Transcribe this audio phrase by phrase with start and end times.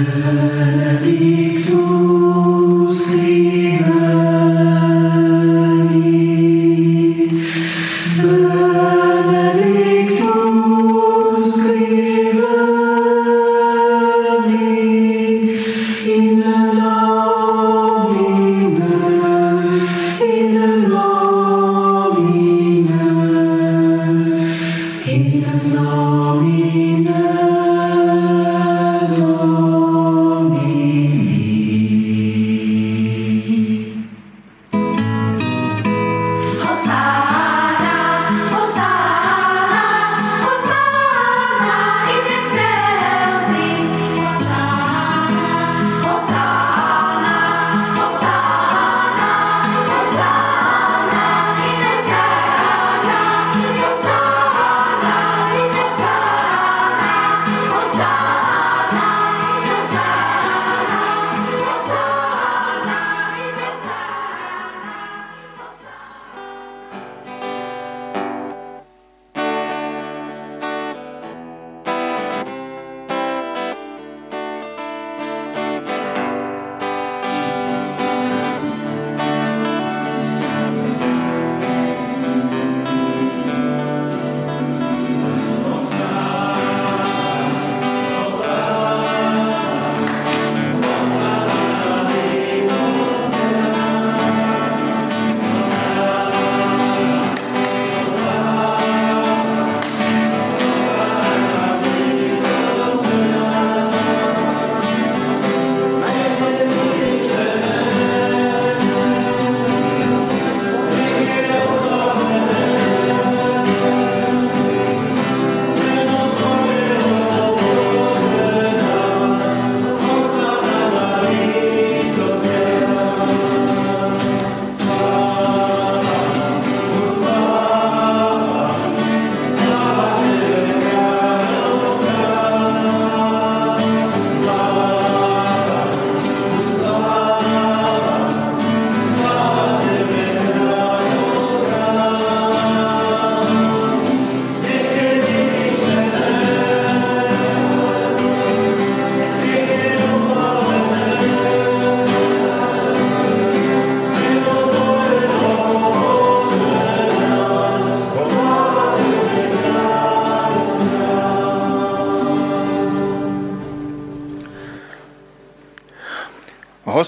[0.00, 1.53] العالمين.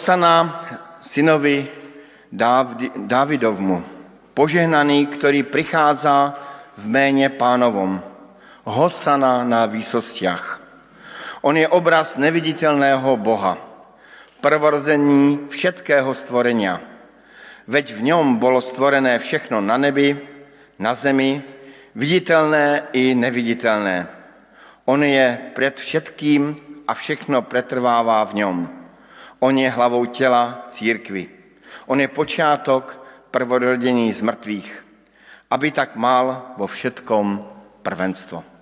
[0.06, 0.62] Hosana
[1.03, 1.67] synovi
[2.94, 3.83] Dávidovmu,
[4.39, 6.31] požehnaný, ktorý prichádza
[6.78, 7.99] v méne pánovom.
[8.71, 10.62] Hosana na výsostiach.
[11.43, 13.59] On je obraz neviditeľného Boha,
[14.39, 16.78] prvorození všetkého stvorenia.
[17.66, 20.15] Veď v ňom bolo stvorené všechno na nebi,
[20.78, 21.43] na zemi,
[21.99, 24.06] viditeľné i neviditeľné.
[24.87, 26.55] On je pred všetkým
[26.87, 28.75] a všechno pretrváva v ňom.
[29.38, 31.28] On je hlavou těla církvy.
[31.86, 34.70] On je počátok prvorodení z mrtvých,
[35.50, 37.44] aby tak mal vo všetkom
[37.82, 38.56] prvenstvo.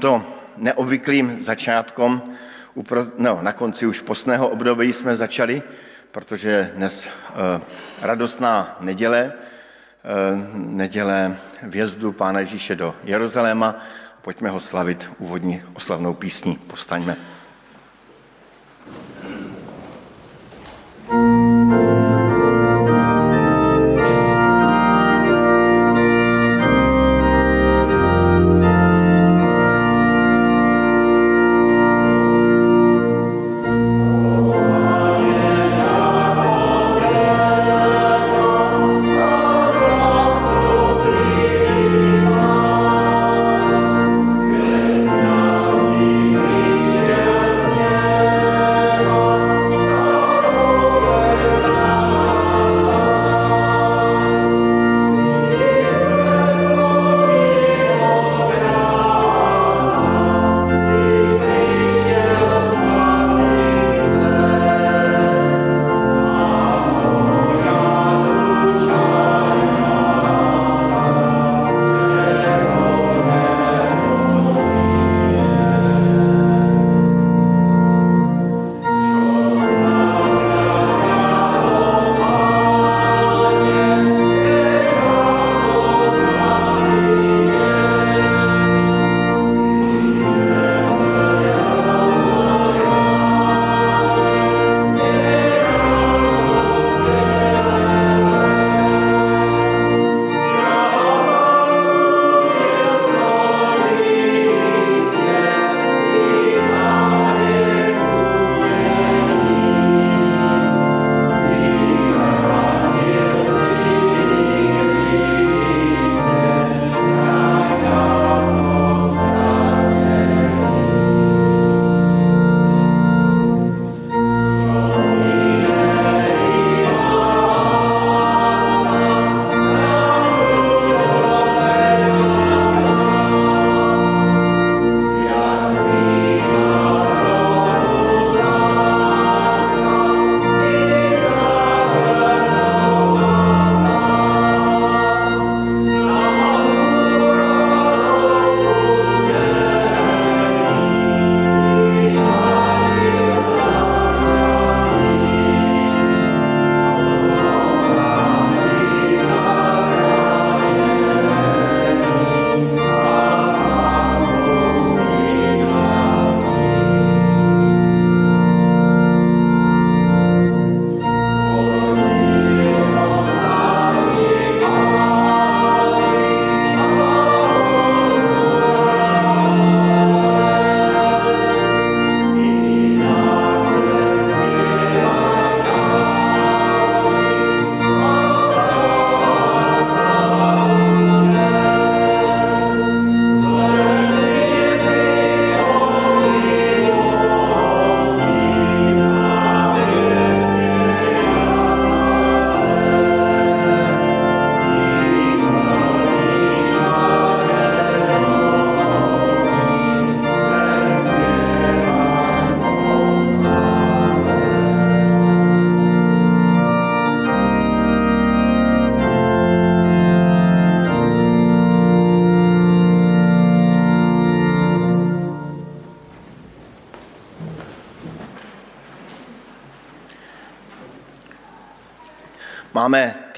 [0.00, 0.24] Tímto
[0.56, 2.22] neobvyklým začátkom,
[3.18, 5.62] no, na konci už postného období jsme začali,
[6.12, 7.60] protože dnes eh,
[8.00, 9.36] radostná neděle, eh,
[10.54, 13.76] neděle vjezdu Pána Ježíše do Jeruzaléma.
[14.22, 16.56] Pojďme ho slavit úvodní oslavnou písní.
[16.56, 17.16] Postaňme.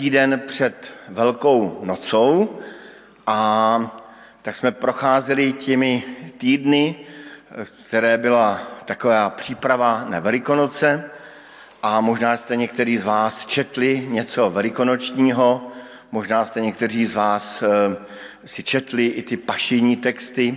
[0.03, 2.59] Týden před Velkou nocou
[3.27, 3.39] a
[4.43, 6.03] tak jsme procházeli těmi
[6.39, 6.97] týdny,
[7.87, 11.05] které byla taková příprava na Velikonoce
[11.83, 15.71] a možná jste někteří z vás četli něco velikonočního,
[16.13, 17.97] možná jste někteří z vás eh,
[18.45, 20.57] si četli i ty pašijní texty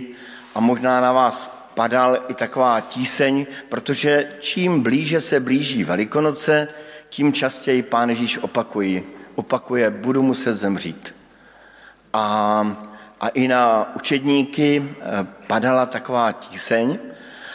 [0.54, 6.68] a možná na vás padal i taková tíseň, protože čím blíže se blíží Velikonoce,
[7.08, 9.02] tím častěji Pán Ježíš opakují,
[9.36, 11.14] opakuje, budu muset zemřít.
[12.12, 12.76] A,
[13.20, 16.98] a i na učedníky eh, padala taková tíseň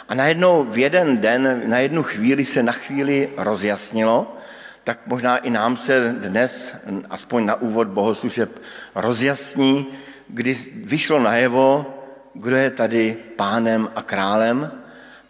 [0.08, 4.36] a najednou v jeden den, na jednu chvíli se na chvíli rozjasnilo,
[4.84, 6.74] tak možná i nám se dnes,
[7.10, 8.62] aspoň na úvod bohoslužeb,
[8.94, 9.86] rozjasní,
[10.28, 11.86] kdy vyšlo najevo,
[12.34, 14.81] kdo je tady pánem a králem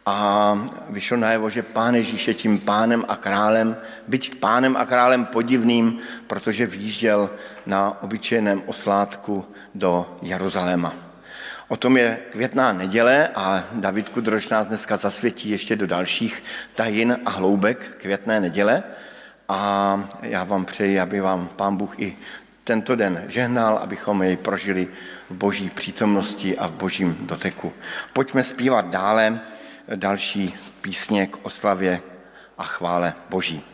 [0.06, 0.59] a
[0.90, 3.76] vyšlo najevo, že pán Ježíš je tím pánem a králem,
[4.09, 7.30] byť pánem a králem podivným, protože výjížděl
[7.66, 10.94] na obyčejném oslátku do Jeruzaléma.
[11.68, 16.42] O tom je květná neděle a David Kudroš nás dneska zasvětí ještě do dalších
[16.75, 18.82] tajin a hloubek květné neděle.
[19.49, 22.16] A já vám přeji, aby vám Pán Bůh i
[22.64, 24.88] tento den žehnal, abychom jej prožili
[25.30, 27.73] v boží přítomnosti a v božím doteku.
[28.12, 29.40] Pojďme zpívat dále
[29.95, 32.01] další písně k oslavě
[32.59, 33.72] a chvále boží.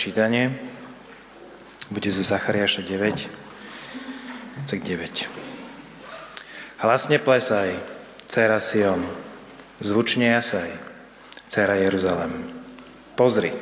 [0.00, 0.56] Čítanie
[1.92, 5.28] bude zo Zachariáša 9, cek 9.
[6.80, 7.76] Hlasne plesaj,
[8.24, 9.04] dcera Sion,
[9.84, 10.72] zvučne jasaj,
[11.52, 12.32] dcera Jeruzalem.
[13.12, 13.52] Pozri,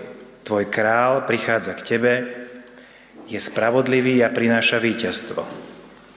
[0.46, 2.14] tvoj král prichádza k tebe,
[3.26, 5.42] je spravodlivý a prináša víťazstvo.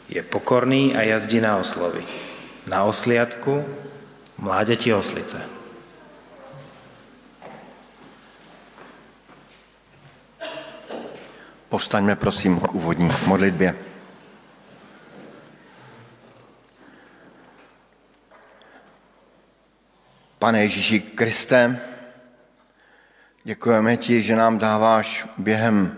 [0.05, 2.05] Je pokorný a jazdí na oslovy.
[2.69, 3.65] Na osliadku
[4.37, 5.60] mládeti oslice.
[11.71, 13.75] Povstaňme prosím k úvodní modlitbě.
[20.39, 21.79] Pane Ježíši Kriste,
[23.43, 25.95] děkujeme ti, že nám dáváš během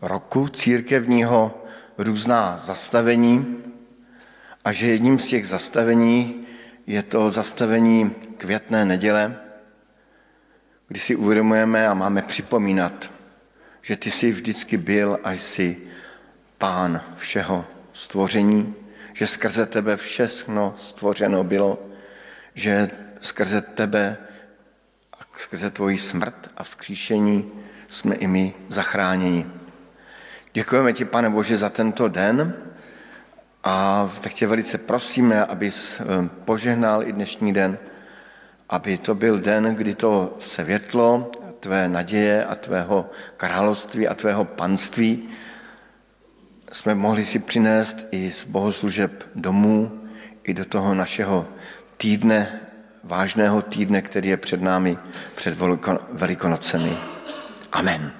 [0.00, 1.64] roku církevního
[1.98, 3.64] různá zastavení
[4.64, 6.46] a že jedním z těch zastavení
[6.86, 9.36] je to zastavení květné neděle,
[10.88, 13.19] kdy si uvědomujeme a máme připomínat
[13.82, 15.76] že ty jsi vždycky byl a jsi
[16.58, 18.74] pán všeho stvoření,
[19.12, 21.78] že skrze tebe všechno stvořeno bylo,
[22.54, 22.90] že
[23.20, 24.16] skrze tebe
[25.12, 27.52] a skrze tvoji smrt a vzkříšení
[27.88, 29.46] jsme i my zachráněni.
[30.52, 32.54] Děkujeme ti, pane Bože, za tento den
[33.64, 36.04] a tak tě velice prosíme, abys eh,
[36.44, 37.78] požehnal i dnešní den,
[38.68, 45.28] aby to byl den, kdy to světlo tvé naděje a tvého království a tvého panství
[46.72, 50.00] jsme mohli si přinést i z bohoslužeb domů,
[50.44, 51.48] i do toho našeho
[51.96, 52.60] týdne,
[53.04, 54.98] vážného týdne, který je před námi
[55.34, 55.58] před
[56.12, 56.96] Velikonocemi.
[57.72, 58.19] Amen.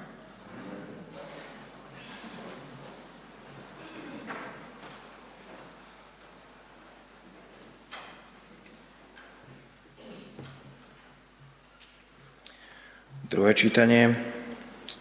[13.31, 14.11] Druhé čítanie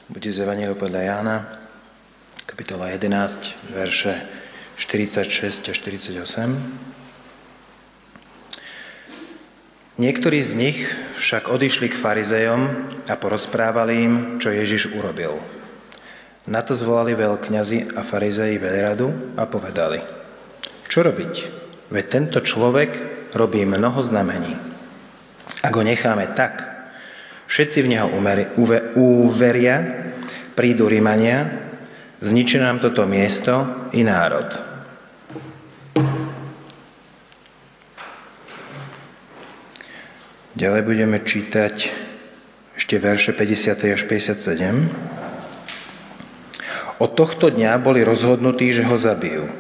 [0.07, 1.51] bude z Evangelia podľa Jána,
[2.47, 4.23] kapitola 11, verše
[4.79, 6.15] 46 a 48.
[9.99, 10.79] Niektorí z nich
[11.19, 12.63] však odišli k farizejom
[13.11, 15.43] a porozprávali im, čo Ježiš urobil.
[16.47, 20.07] Na to zvolali veľkňazi a farizeji veľradu a povedali,
[20.87, 21.35] čo robiť?
[21.91, 22.95] Veď tento človek
[23.35, 24.55] robí mnoho znamení.
[25.67, 26.70] Ak ho necháme tak,
[27.51, 28.07] Všetci v Neho
[28.95, 29.77] uveria,
[30.55, 31.51] prídu Rímania,
[32.23, 34.47] zničí nám toto miesto i národ.
[40.55, 41.91] Ďalej budeme čítať
[42.79, 43.99] ešte verše 50.
[43.99, 47.03] až 57.
[47.03, 49.51] Od tohto dňa boli rozhodnutí, že ho zabijú.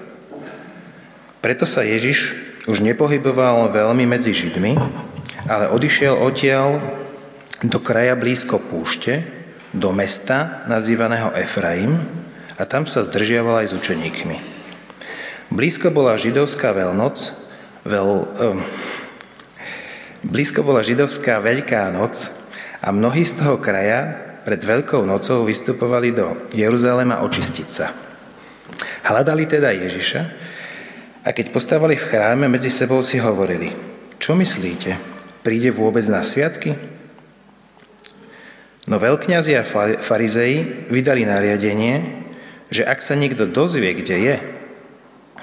[1.43, 2.39] Preto sa Ježiš
[2.71, 4.79] už nepohyboval veľmi medzi Židmi,
[5.51, 7.01] ale odišiel odtiaľ
[7.61, 9.21] do kraja blízko púšte,
[9.71, 12.01] do mesta nazývaného Efraim
[12.57, 14.37] a tam sa zdržiaval aj s učeníkmi.
[15.51, 17.17] Blízko bola židovská veľnoc,
[17.85, 18.59] veľ, um,
[20.27, 22.31] blízko bola židovská Veľká noc
[22.81, 27.93] a mnohí z toho kraja pred Veľkou nocou vystupovali do Jeruzalema očistiť sa.
[29.05, 30.21] Hľadali teda Ježiša
[31.27, 33.77] a keď postávali v chráme, medzi sebou si hovorili,
[34.17, 34.97] čo myslíte,
[35.45, 36.90] príde vôbec na sviatky?
[38.91, 39.63] No veľkňazi a
[40.03, 42.27] farizei vydali nariadenie,
[42.75, 44.37] že ak sa niekto dozvie, kde je,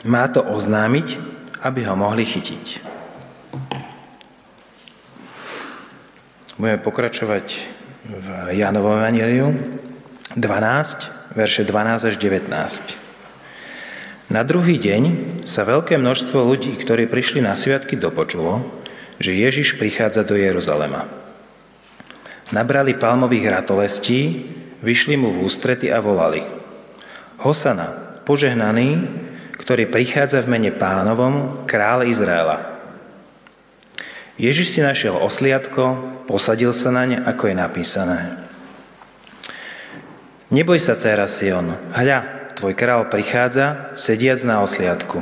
[0.03, 1.15] má to oznámiť,
[1.63, 2.83] aby ho mohli chytiť.
[6.59, 7.45] Budeme pokračovať
[8.07, 8.27] v
[8.59, 9.55] Jánovom Evangeliu
[10.35, 12.51] 12, verše 12 až 19.
[14.27, 15.03] Na druhý deň
[15.47, 18.83] sa veľké množstvo ľudí, ktorí prišli na sviatky, dopočulo,
[19.23, 21.26] že Ježiš prichádza do Jeruzalema.
[22.55, 24.47] Nabrali palmových ratolestí,
[24.79, 26.45] vyšli mu v ústrety a volali
[27.37, 29.03] Hosana, požehnaný,
[29.61, 32.77] ktorý prichádza v mene pánovom, král Izraela.
[34.37, 35.97] Ježiš si našiel osliadko,
[36.29, 38.19] posadil sa na ne, ako je napísané.
[40.53, 45.19] Neboj sa, dcera Sion, hľa, tvoj král prichádza, sediac na osliadku.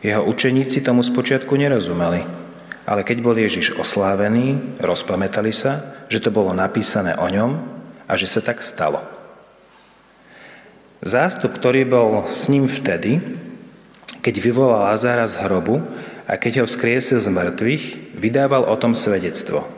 [0.00, 2.43] Jeho učeníci tomu spočiatku nerozumeli.
[2.84, 7.56] Ale keď bol Ježiš oslávený, rozpamätali sa, že to bolo napísané o ňom
[8.04, 9.00] a že sa tak stalo.
[11.04, 13.20] Zástup, ktorý bol s ním vtedy,
[14.24, 15.84] keď vyvolal Lazára z hrobu
[16.24, 17.84] a keď ho vzkriesil z mŕtvych,
[18.16, 19.68] vydával o tom svedectvo.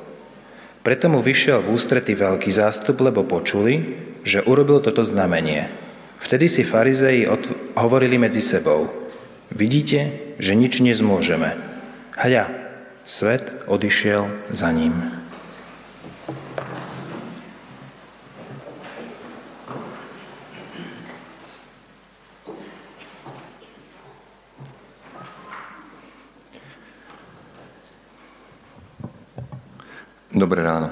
[0.87, 5.67] Preto mu vyšiel v ústrety veľký zástup, lebo počuli, že urobil toto znamenie.
[6.23, 7.27] Vtedy si farizei
[7.75, 8.87] hovorili medzi sebou.
[9.51, 11.59] Vidíte, že nič nezmôžeme.
[12.15, 12.66] Hľa,
[13.07, 14.91] Svet odišiel za ním.
[30.35, 30.91] Dobré ráno.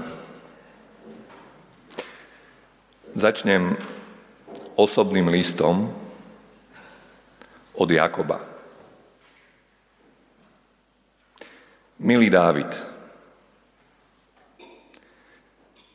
[3.18, 3.74] Začnem
[4.79, 5.90] osobným listom
[7.74, 8.54] od Jakoba.
[12.05, 12.69] Milý Dávid,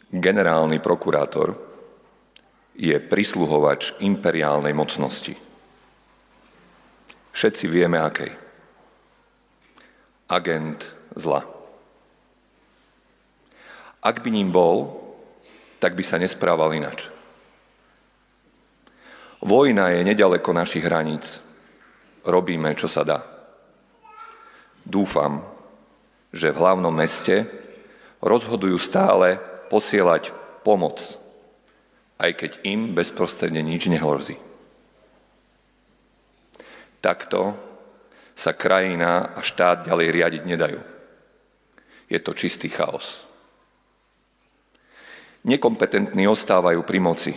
[0.10, 1.54] generálny prokurátor
[2.74, 5.38] je prisluhovač imperiálnej mocnosti.
[7.30, 8.34] Všetci vieme, akej.
[10.34, 10.82] Agent
[11.14, 11.46] zla.
[14.02, 14.90] Ak by ním bol,
[15.78, 17.06] tak by sa nesprával inač.
[19.46, 21.38] Vojna je nedaleko našich hraníc.
[22.26, 23.22] Robíme, čo sa dá.
[24.82, 25.59] Dúfam,
[26.30, 27.50] že v hlavnom meste
[28.22, 29.40] rozhodujú stále
[29.72, 31.18] posielať pomoc,
[32.20, 34.38] aj keď im bezprostredne nič nehrozí.
[37.00, 37.56] Takto
[38.36, 40.82] sa krajina a štát ďalej riadiť nedajú.
[42.12, 43.24] Je to čistý chaos.
[45.48, 47.34] Nekompetentní ostávajú pri moci.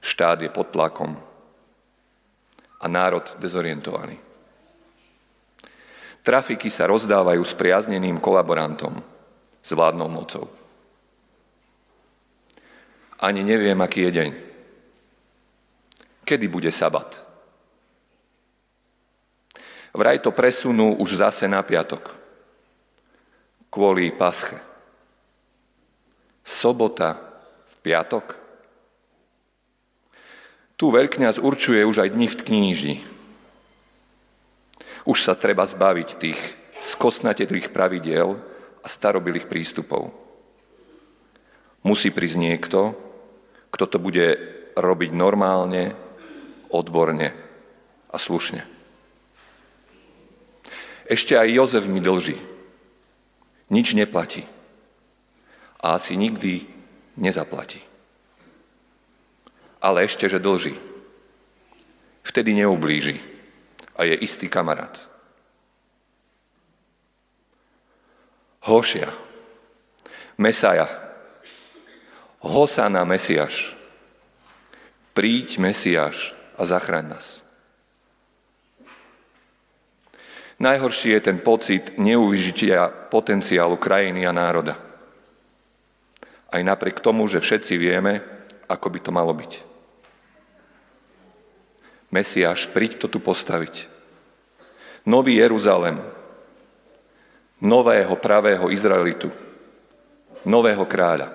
[0.00, 1.16] Štát je pod tlakom
[2.80, 4.29] a národ dezorientovaný.
[6.20, 8.96] Trafiky sa rozdávajú s priazneným kolaborantom,
[9.64, 10.46] s vládnou mocou.
[13.20, 14.30] Ani neviem, aký je deň.
[16.24, 17.20] Kedy bude sabat?
[19.90, 22.14] Vraj to presunú už zase na piatok.
[23.70, 24.70] Kvôli pasche
[26.50, 27.20] sobota
[27.70, 28.34] v piatok.
[30.74, 32.94] Tu veľkňaz určuje už aj dni v kníži.
[35.08, 36.40] Už sa treba zbaviť tých
[36.80, 38.36] skosnatých pravidiel
[38.80, 40.12] a starobilých prístupov.
[41.80, 42.92] Musí prísť niekto,
[43.72, 44.36] kto to bude
[44.76, 45.96] robiť normálne,
[46.68, 47.32] odborne
[48.12, 48.64] a slušne.
[51.10, 52.38] Ešte aj Jozef mi dlží.
[53.70, 54.46] Nič neplatí
[55.80, 56.66] a asi nikdy
[57.18, 57.80] nezaplatí.
[59.80, 60.76] Ale ešte, že dlží.
[62.20, 63.39] Vtedy neublíži
[64.00, 64.96] a je istý kamarát.
[68.64, 69.12] Hošia,
[70.40, 70.88] Mesaja,
[72.40, 73.76] Hosana Mesiaš,
[75.12, 77.44] príď Mesiaš a zachraň nás.
[80.60, 84.76] Najhorší je ten pocit neuvyžitia potenciálu krajiny a národa.
[86.52, 88.20] Aj napriek tomu, že všetci vieme,
[88.68, 89.69] ako by to malo byť.
[92.10, 93.86] Mesiáš, príď to tu postaviť.
[95.06, 96.02] Nový Jeruzalem,
[97.62, 99.30] nového pravého Izraelitu,
[100.44, 101.32] nového kráľa.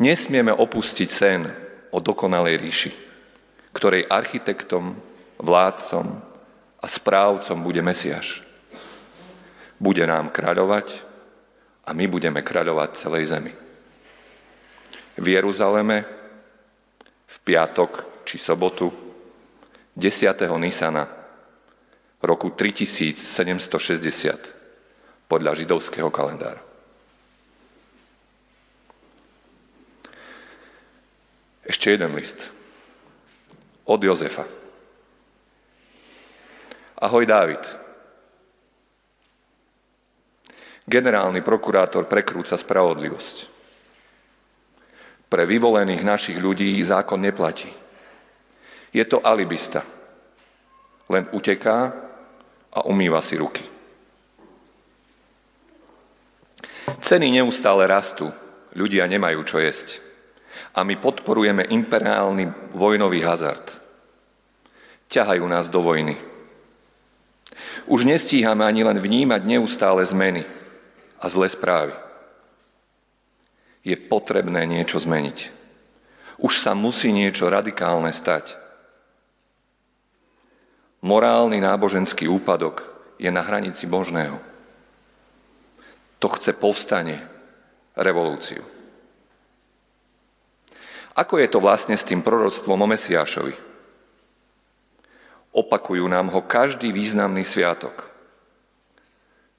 [0.00, 1.46] Nesmieme opustiť sen
[1.94, 2.92] o dokonalej ríši,
[3.70, 4.98] ktorej architektom,
[5.38, 6.06] vládcom
[6.82, 8.42] a správcom bude Mesiáš.
[9.78, 11.14] Bude nám kráľovať,
[11.84, 13.52] a my budeme kráľovať celej zemi.
[15.14, 16.23] V Jeruzaleme
[17.34, 18.94] v piatok či sobotu
[19.98, 20.54] 10.
[20.58, 21.06] Nisana
[22.22, 26.62] roku 3760 podľa židovského kalendára.
[31.64, 32.52] Ešte jeden list.
[33.88, 34.44] Od Jozefa.
[37.00, 37.64] Ahoj Dávid.
[40.84, 43.53] Generálny prokurátor prekrúca spravodlivosť.
[45.34, 47.66] Pre vyvolených našich ľudí zákon neplatí.
[48.94, 49.82] Je to alibista.
[51.10, 51.90] Len uteká
[52.70, 53.66] a umýva si ruky.
[57.02, 58.30] Ceny neustále rastú,
[58.78, 59.98] ľudia nemajú čo jesť.
[60.78, 63.74] A my podporujeme imperiálny vojnový hazard.
[65.10, 66.14] Ťahajú nás do vojny.
[67.90, 70.46] Už nestíhame ani len vnímať neustále zmeny
[71.18, 72.04] a zlé správy.
[73.84, 75.52] Je potrebné niečo zmeniť.
[76.40, 78.56] Už sa musí niečo radikálne stať.
[81.04, 82.82] Morálny náboženský úpadok
[83.20, 84.40] je na hranici možného.
[86.18, 87.20] To chce povstanie,
[87.92, 88.64] revolúciu.
[91.14, 93.54] Ako je to vlastne s tým proroctvom o Mesiášovi?
[95.54, 98.10] Opakujú nám ho každý významný sviatok–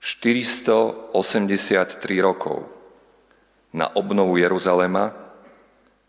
[0.05, 2.69] 483 rokov
[3.75, 5.11] na obnovu Jeruzalema,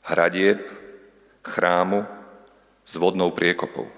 [0.07, 0.63] hradieb,
[1.43, 2.07] chrámu
[2.87, 3.91] s vodnou priekopou.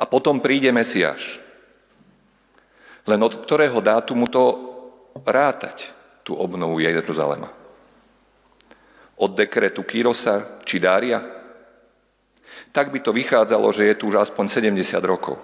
[0.00, 1.36] A potom príde Mesiáš.
[3.04, 4.42] Len od ktorého dátumu to
[5.20, 5.92] rátať,
[6.24, 7.52] tú obnovu Jeruzalema?
[9.20, 11.20] Od dekretu Kyrosa či Dária?
[12.72, 15.36] Tak by to vychádzalo, že je tu už aspoň 70 rokov.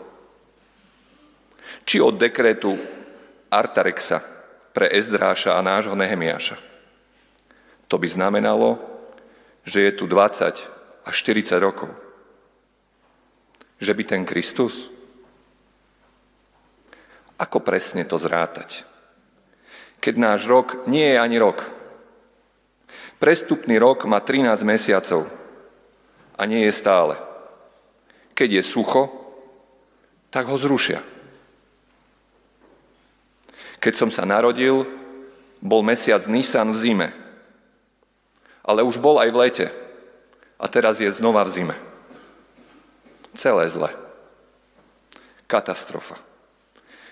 [1.85, 2.75] Či od dekretu
[3.53, 4.25] Artarexa
[4.73, 6.70] pre Ezdráša a nášho Nehemiáša.
[7.91, 8.79] To by znamenalo,
[9.67, 11.91] že je tu 20 až 40 rokov.
[13.83, 14.87] Že by ten Kristus?
[17.35, 18.87] Ako presne to zrátať?
[19.99, 21.67] Keď náš rok nie je ani rok.
[23.19, 25.29] Prestupný rok má 13 mesiacov
[26.39, 27.19] a nie je stále.
[28.33, 29.13] Keď je sucho,
[30.33, 31.05] tak ho zrušia.
[33.81, 34.89] Keď som sa narodil,
[35.61, 37.09] bol mesiac Nisan v zime.
[38.65, 39.67] Ale už bol aj v lete.
[40.61, 41.77] A teraz je znova v zime.
[43.33, 43.91] Celé zle.
[45.47, 46.21] Katastrofa.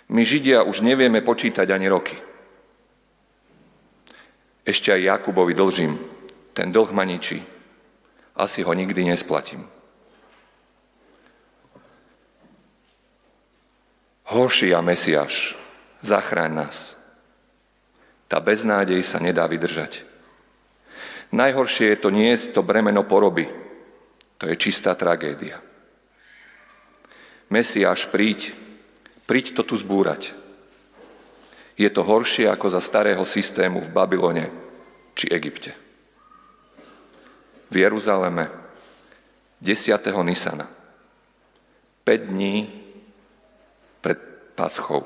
[0.08, 2.16] My Židia už nevieme počítať ani roky.
[4.64, 5.96] Ešte aj Jakubovi dlžím.
[6.56, 7.40] Ten dlh ma ničí.
[8.36, 9.64] Asi ho nikdy nesplatím.
[14.28, 15.56] Hošia Mesiáš,
[16.04, 17.00] zachráň nás.
[18.28, 20.07] Tá beznádej sa nedá vydržať.
[21.32, 23.48] Najhoršie je to nie je to bremeno poroby.
[24.38, 25.60] To je čistá tragédia.
[27.52, 28.52] Mesiáš, príď,
[29.28, 30.32] príď to tu zbúrať.
[31.78, 34.46] Je to horšie ako za starého systému v Babylone
[35.14, 35.72] či Egypte.
[37.68, 38.48] V Jeruzaleme
[39.60, 40.00] 10.
[40.24, 40.66] Nisana
[42.08, 42.72] 5 dní
[44.00, 44.18] pred
[44.56, 45.04] Paschou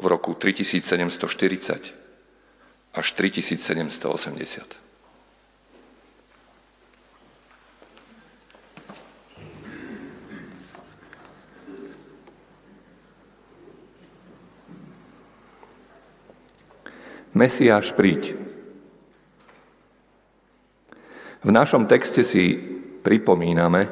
[0.00, 1.94] v roku 3740
[2.94, 4.89] až 3780.
[17.40, 18.36] Mesiáš príď.
[21.40, 22.60] V našom texte si
[23.00, 23.88] pripomíname,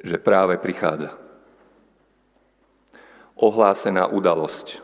[0.00, 1.12] že práve prichádza
[3.36, 4.80] ohlásená udalosť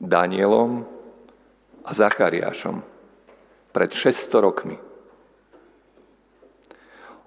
[0.00, 0.88] Danielom
[1.84, 2.80] a Zachariášom
[3.76, 4.80] pred 600 rokmi.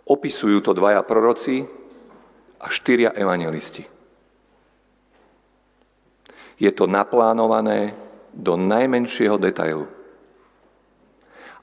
[0.10, 1.62] Opisujú to dvaja proroci
[2.58, 3.86] a štyria evangelisti.
[6.58, 9.88] Je to naplánované do najmenšieho detailu.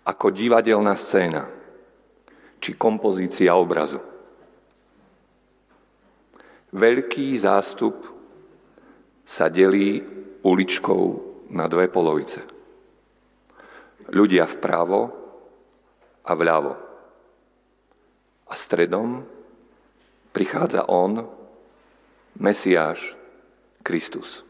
[0.07, 1.51] Ako divadelná scéna
[2.63, 3.99] či kompozícia obrazu.
[6.71, 8.07] Veľký zástup
[9.27, 10.03] sa delí
[10.47, 11.05] uličkou
[11.51, 12.43] na dve polovice.
[14.07, 15.11] Ľudia vpravo
[16.23, 16.73] a vľavo.
[18.47, 19.27] A stredom
[20.31, 21.27] prichádza On,
[22.39, 23.19] Mesiáš,
[23.83, 24.46] Kristus.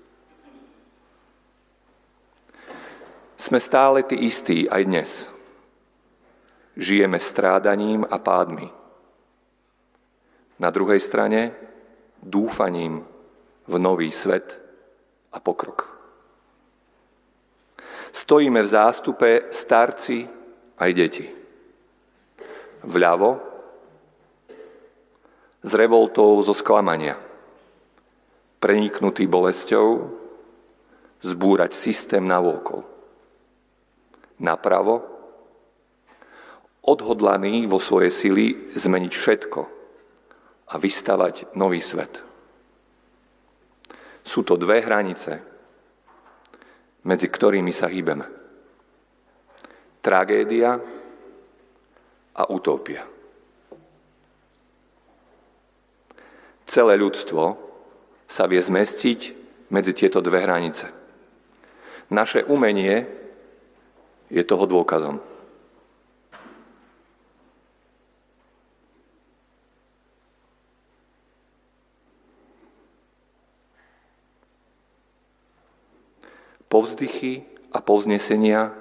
[3.46, 5.11] Sme stále tí istí aj dnes.
[6.74, 8.66] Žijeme strádaním a pádmi.
[10.59, 11.54] Na druhej strane
[12.18, 13.06] dúfaním
[13.70, 14.50] v nový svet,
[15.30, 15.87] a pokrok.
[18.11, 20.26] Stojíme v zástupe starci
[20.82, 21.30] aj deti.
[22.82, 23.30] Vľavo
[25.62, 27.14] s revoltou zo sklamania,
[28.59, 30.02] preniknutý bolesťou,
[31.22, 32.95] zbúrať systém na vôkol.
[34.37, 35.16] Napravo
[36.87, 38.46] odhodlaný vo svojej sily
[38.77, 39.61] zmeniť všetko
[40.70, 42.22] a vystavať nový svet.
[44.27, 45.38] Sú to dve hranice,
[47.07, 48.27] medzi ktorými sa hýbeme.
[50.03, 50.79] Tragédia
[52.37, 53.07] a utópia.
[56.66, 57.42] Celé ľudstvo
[58.27, 59.20] sa vie zmestiť
[59.70, 60.90] medzi tieto dve hranice.
[62.11, 63.25] Naše umenie
[64.30, 65.22] je toho dôkazom.
[76.76, 78.74] povzdychy a povznesenia,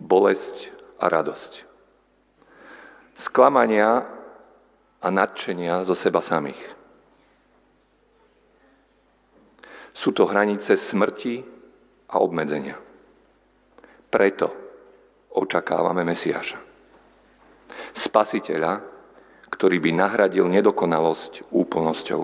[0.00, 1.68] bolesť a radosť.
[3.12, 4.08] Sklamania
[5.04, 6.58] a nadšenia zo seba samých.
[9.92, 11.44] Sú to hranice smrti
[12.08, 12.93] a obmedzenia.
[14.14, 14.46] Preto
[15.34, 16.62] očakávame Mesiáša.
[17.90, 18.78] Spasiteľa,
[19.50, 22.22] ktorý by nahradil nedokonalosť úplnosťou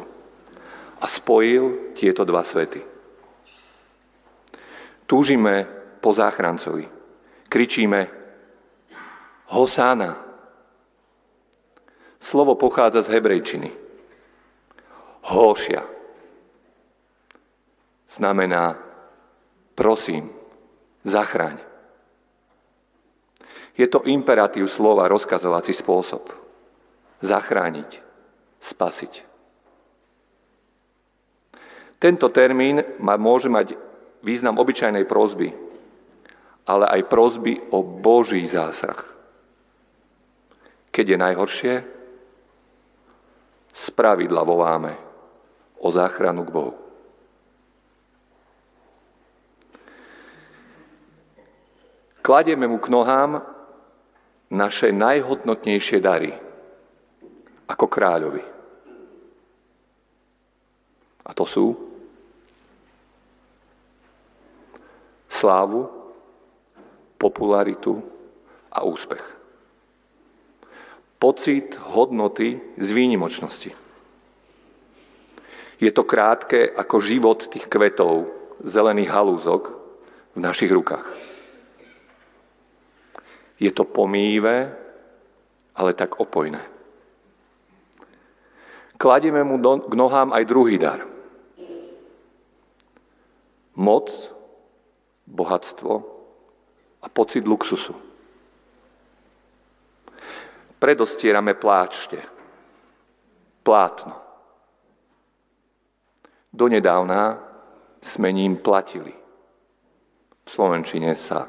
[1.02, 2.78] a spojil tieto dva svety.
[5.10, 5.66] Túžime
[5.98, 6.86] po záchrancovi.
[7.50, 8.00] Kričíme
[9.50, 10.14] Hosána.
[12.22, 13.70] Slovo pochádza z hebrejčiny.
[15.26, 15.82] Hóšia.
[18.06, 18.78] Znamená
[19.74, 20.30] prosím,
[21.02, 21.69] zachraň.
[23.80, 26.28] Je to imperatív slova, rozkazovací spôsob.
[27.24, 28.04] Zachrániť,
[28.60, 29.24] spasiť.
[31.96, 33.80] Tento termín môže mať
[34.20, 35.56] význam obyčajnej prozby,
[36.68, 39.00] ale aj prozby o Boží zásah.
[40.92, 41.74] Keď je najhoršie,
[43.72, 44.92] z pravidla voláme
[45.80, 46.74] o záchranu k Bohu.
[52.20, 53.59] Kladieme mu k nohám
[54.50, 56.34] naše najhodnotnejšie dary
[57.70, 58.44] ako kráľovi.
[61.26, 61.66] A to sú
[65.30, 65.86] slávu,
[67.14, 68.02] popularitu
[68.72, 69.22] a úspech.
[71.20, 73.70] Pocit hodnoty z výnimočnosti.
[75.80, 78.28] Je to krátke ako život tých kvetov,
[78.64, 79.62] zelených halúzok
[80.36, 81.29] v našich rukách.
[83.60, 84.72] Je to pomýve,
[85.76, 86.60] ale tak opojné.
[88.96, 91.00] Kladieme mu do, k nohám aj druhý dar.
[93.80, 94.12] Moc,
[95.24, 95.92] bohatstvo
[97.00, 97.96] a pocit luxusu.
[100.80, 102.20] Predostierame pláčte,
[103.64, 104.16] plátno.
[106.52, 107.40] Donedávna
[108.00, 109.12] sme ním platili.
[110.44, 111.48] V Slovenčine sa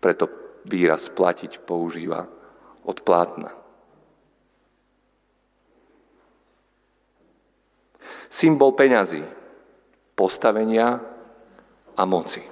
[0.00, 2.24] preto výraz platiť používa
[2.84, 3.52] od plátna.
[8.28, 9.22] Symbol peňazí,
[10.18, 10.98] postavenia
[11.94, 12.42] a moci.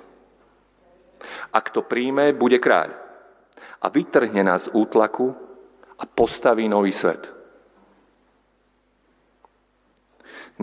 [1.51, 2.94] Ak to príjme, bude kráľ
[3.83, 5.35] a vytrhne nás z útlaku
[5.98, 7.35] a postaví nový svet.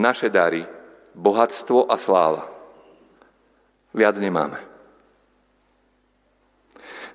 [0.00, 0.64] Naše dary,
[1.12, 2.48] bohatstvo a sláva.
[3.92, 4.69] Viac nemáme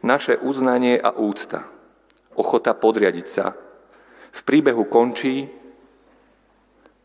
[0.03, 1.67] naše uznanie a úcta,
[2.35, 3.55] ochota podriadiť sa,
[4.35, 5.47] v príbehu končí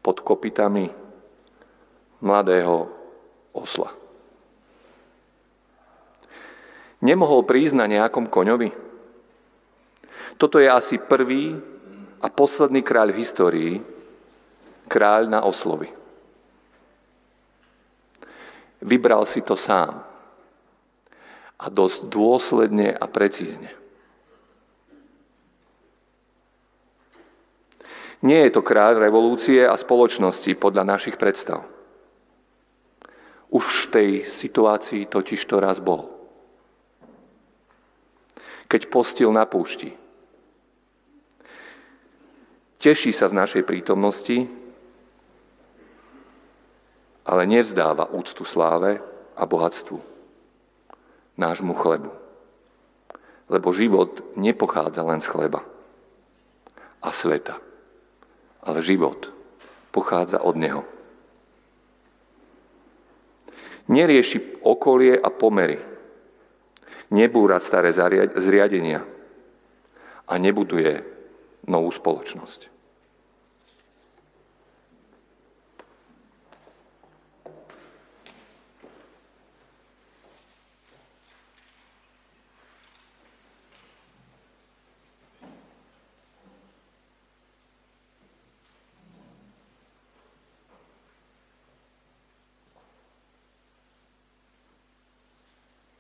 [0.03, 0.91] pod kopitami
[2.25, 2.91] mladého
[3.55, 3.95] osla.
[7.01, 8.71] Nemohol prísť na nejakom koňovi?
[10.37, 11.57] Toto je asi prvý
[12.21, 13.75] a posledný kráľ v histórii,
[14.89, 15.89] kráľ na oslovi.
[18.81, 20.10] Vybral si to sám
[21.61, 23.69] a dosť dôsledne a precízne.
[28.25, 31.65] Nie je to kráľ revolúcie a spoločnosti podľa našich predstav.
[33.53, 36.09] Už v tej situácii totiž to raz bol.
[38.69, 39.97] Keď postil na púšti.
[42.81, 44.49] Teší sa z našej prítomnosti,
[47.25, 49.01] ale nevzdáva úctu sláve
[49.37, 50.20] a bohatstvu
[51.41, 52.13] nášmu chlebu.
[53.51, 55.65] Lebo život nepochádza len z chleba
[57.01, 57.59] a sveta,
[58.63, 59.33] ale život
[59.91, 60.85] pochádza od Neho.
[63.91, 65.83] Nerieši okolie a pomery,
[67.11, 67.91] nebúra staré
[68.39, 69.03] zriadenia
[70.31, 71.03] a nebuduje
[71.67, 72.70] novú spoločnosť.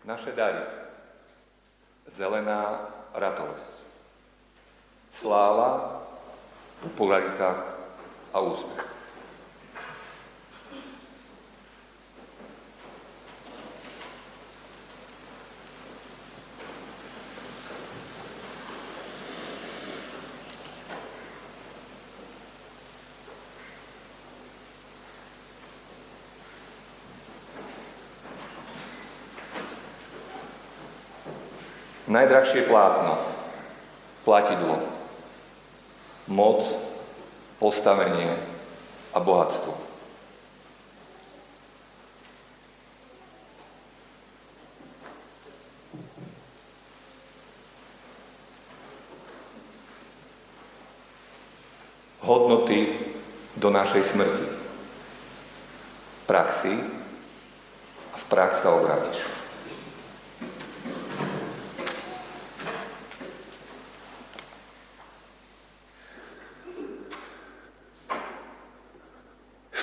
[0.04, 0.64] Naše dary.
[2.10, 3.74] Zelená ratolesť.
[5.14, 6.02] Sláva,
[6.82, 7.54] popularita
[8.32, 8.89] a úspech.
[32.10, 33.22] Najdrahšie plátno,
[34.26, 34.82] platidlo,
[36.26, 36.66] moc,
[37.62, 38.34] postavenie
[39.14, 39.78] a bohatstvo.
[52.26, 52.90] Hodnoty
[53.54, 54.46] do našej smrti.
[56.26, 56.74] Praxi
[58.10, 59.39] a v prax sa obrátiš.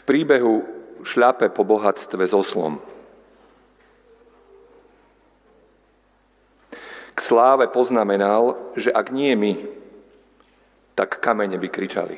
[0.08, 0.64] Príbehu
[1.03, 2.80] šľape po bohatstve s oslom.
[7.12, 9.53] K sláve poznamenal, že ak nie my,
[10.95, 12.18] tak kamene by kričali.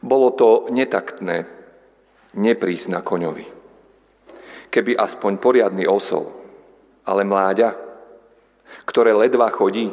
[0.00, 1.48] Bolo to netaktné
[2.36, 3.46] neprísť na koňovi.
[4.70, 6.30] Keby aspoň poriadny osol,
[7.08, 7.72] ale mláďa,
[8.84, 9.88] ktoré ledva chodí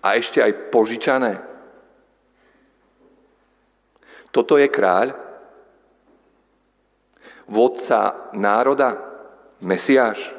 [0.00, 1.47] a ešte aj požičané.
[4.28, 5.16] Toto je kráľ,
[7.48, 9.00] vodca národa,
[9.64, 10.36] Mesiáš.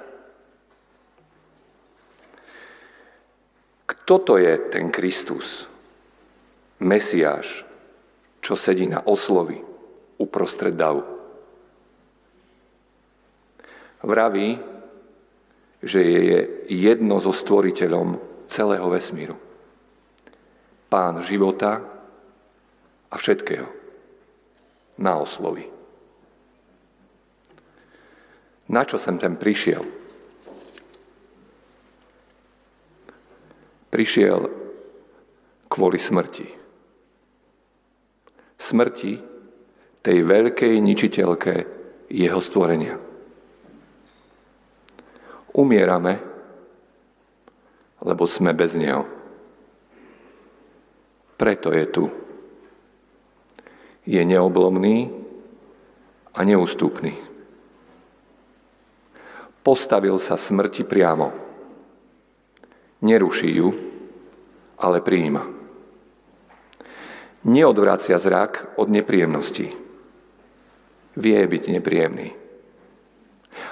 [3.90, 5.66] Kto to je ten Kristus,
[6.80, 7.66] Mesiáš,
[8.40, 9.60] čo sedí na oslovi
[10.22, 11.04] uprostred davu?
[14.00, 14.56] Vraví,
[15.84, 16.40] že je
[16.72, 18.16] jedno so stvoriteľom
[18.48, 19.36] celého vesmíru.
[20.88, 21.84] Pán života
[23.12, 23.79] a všetkého.
[25.00, 25.64] Na oslovi.
[28.70, 29.82] Na čo sem ten prišiel?
[33.90, 34.40] Prišiel
[35.66, 36.48] kvôli smrti.
[38.60, 39.14] Smrti
[40.06, 41.54] tej veľkej ničiteľke
[42.14, 43.00] jeho stvorenia.
[45.58, 46.14] Umierame,
[48.06, 49.04] lebo sme bez Neho.
[51.40, 52.06] Preto je tu.
[54.10, 55.14] Je neoblomný
[56.34, 57.30] a neústupný
[59.70, 61.30] postavil sa smrti priamo.
[63.06, 63.70] Neruší ju,
[64.82, 65.46] ale prijíma.
[67.46, 69.70] Neodvracia zrak od nepríjemností.
[71.16, 72.34] Vie byť nepríjemný.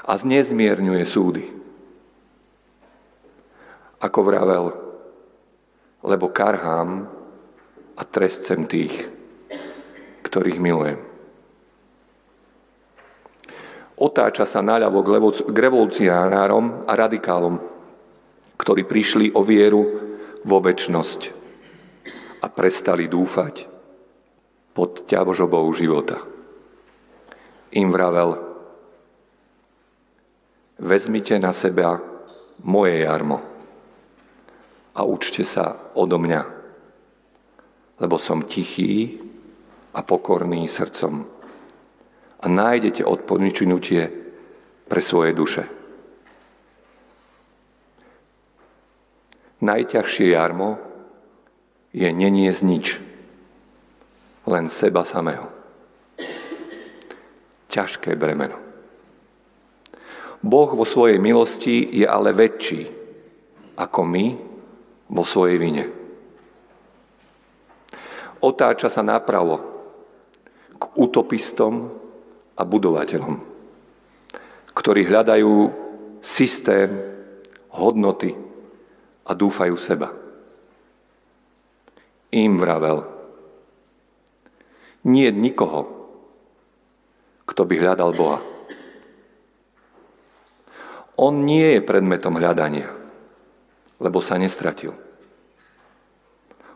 [0.06, 1.44] A znezmierňuje súdy.
[3.98, 4.66] Ako vravel,
[6.06, 7.10] lebo karhám
[7.98, 9.10] a trestcem tých,
[10.28, 11.18] ktorých milujem
[13.98, 15.02] otáča sa naľavo
[15.50, 17.58] k revolucionárom a radikálom,
[18.56, 19.82] ktorí prišli o vieru
[20.46, 21.22] vo väčnosť
[22.46, 23.66] a prestali dúfať
[24.78, 26.22] pod ťažobou života.
[27.74, 28.38] Im vravel,
[30.78, 31.98] vezmite na seba
[32.62, 33.42] moje jarmo
[34.94, 36.42] a učte sa odo mňa,
[37.98, 39.18] lebo som tichý
[39.98, 41.26] a pokorný srdcom
[42.38, 44.06] a nájdete odpočinutie
[44.86, 45.66] pre svoje duše.
[49.58, 50.78] Najťažšie jarmo
[51.90, 53.02] je neniesť nič,
[54.46, 55.50] len seba samého.
[57.74, 58.62] Ťažké bremeno.
[60.46, 62.86] Boh vo svojej milosti je ale väčší
[63.82, 64.26] ako my
[65.10, 65.84] vo svojej vine.
[68.46, 69.77] Otáča sa napravo
[70.78, 72.06] k utopistom,
[72.58, 73.38] a budovateľom,
[74.74, 75.54] ktorí hľadajú
[76.26, 76.90] systém,
[77.70, 78.34] hodnoty
[79.30, 80.10] a dúfajú seba.
[82.34, 83.06] Im vravel,
[85.06, 85.82] nie je nikoho,
[87.48, 88.40] kto by hľadal Boha.
[91.18, 92.92] On nie je predmetom hľadania,
[94.02, 94.94] lebo sa nestratil.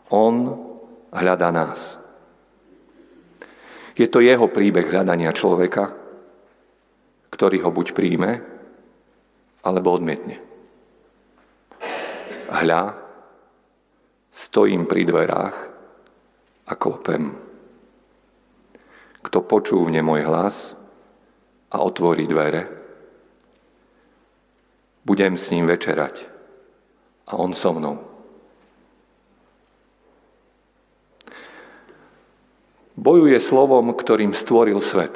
[0.09, 0.33] On
[1.11, 2.00] hľadá nás.
[3.95, 5.91] Je to jeho príbeh hľadania človeka,
[7.31, 8.31] ktorý ho buď príjme,
[9.61, 10.37] alebo odmietne.
[12.51, 12.83] Hľa,
[14.31, 15.57] stojím pri dverách
[16.67, 17.31] a klopem.
[19.21, 20.75] Kto počúvne môj hlas
[21.71, 22.67] a otvorí dvere,
[25.07, 26.15] budem s ním večerať
[27.31, 28.11] a on so mnou.
[32.99, 35.15] Bojuje slovom, ktorým stvoril svet.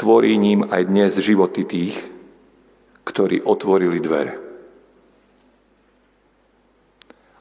[0.00, 1.96] Tvorí ním aj dnes životy tých,
[3.04, 4.34] ktorí otvorili dvere.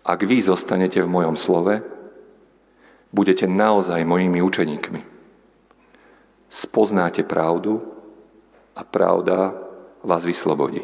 [0.03, 1.79] Ak vy zostanete v mojom slove,
[3.15, 5.01] budete naozaj mojimi učeníkmi.
[6.51, 7.79] Spoznáte pravdu
[8.75, 9.55] a pravda
[10.03, 10.83] vás vyslobodí.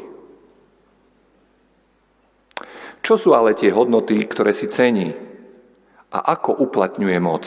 [3.04, 5.35] Čo sú ale tie hodnoty, ktoré si cení
[6.16, 7.44] a ako uplatňuje moc.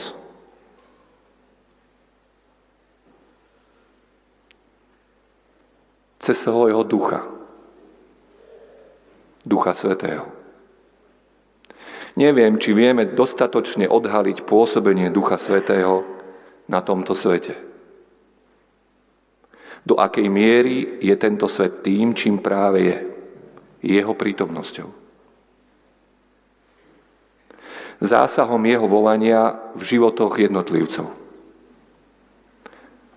[6.21, 7.25] Cez svojho ducha.
[9.41, 10.29] Ducha Svetého.
[12.13, 16.05] Neviem, či vieme dostatočne odhaliť pôsobenie Ducha Svetého
[16.69, 17.57] na tomto svete.
[19.81, 22.97] Do akej miery je tento svet tým, čím práve je.
[23.79, 24.98] Jeho prítomnosťou
[27.99, 31.07] zásahom jeho volania v životoch jednotlivcov.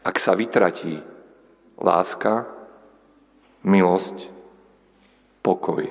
[0.03, 0.99] Ak sa vytratí
[1.79, 2.47] láska,
[3.63, 4.27] milosť,
[5.43, 5.87] pokoj,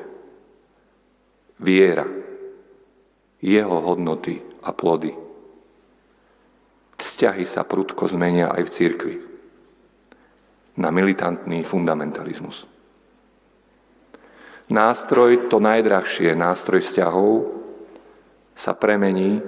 [1.59, 2.07] viera,
[3.41, 5.15] jeho hodnoty a plody.
[7.01, 9.15] Vzťahy sa prudko zmenia aj v cirkvi
[10.77, 12.69] na militantný fundamentalizmus.
[14.71, 17.60] Nástroj, to najdrahšie, nástroj vzťahov,
[18.61, 19.41] sa premení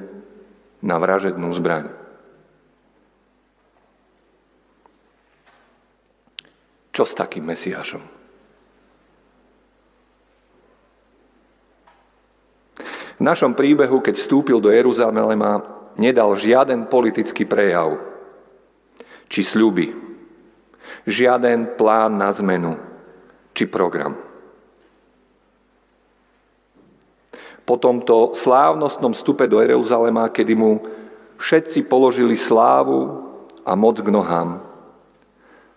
[0.82, 1.94] na vražednú zbraň.
[6.90, 8.02] Čo s takým Mesiášom?
[13.14, 15.62] V našom príbehu, keď vstúpil do Jeruzalema,
[15.94, 18.02] nedal žiaden politický prejav
[19.30, 19.94] či sľuby,
[21.06, 22.82] žiaden plán na zmenu
[23.54, 24.33] či program.
[27.64, 30.84] Po tomto slávnostnom vstupe do Jeruzalema, kedy mu
[31.40, 33.24] všetci položili slávu
[33.64, 34.60] a moc k nohám,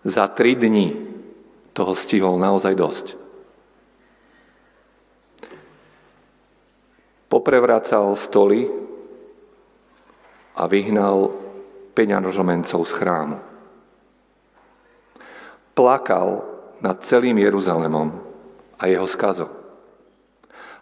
[0.03, 0.95] za tri dni
[1.71, 3.05] toho stihol naozaj dosť.
[7.27, 8.71] Poprevracal stoly
[10.55, 11.35] a vyhnal
[11.91, 13.37] peňažomencov z chrámu.
[15.75, 16.41] Plakal
[16.79, 18.09] nad celým Jeruzalemom
[18.79, 19.56] a jeho skazom.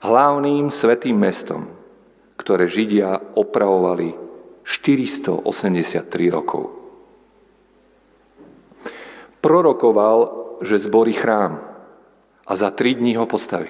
[0.06, 1.66] Hlavným svetým mestom,
[2.38, 4.14] ktoré Židia opravovali
[4.62, 5.42] 483
[6.30, 6.86] rokov
[9.46, 10.18] prorokoval,
[10.66, 11.62] že zborí chrám
[12.50, 13.70] a za tri dní ho postaví.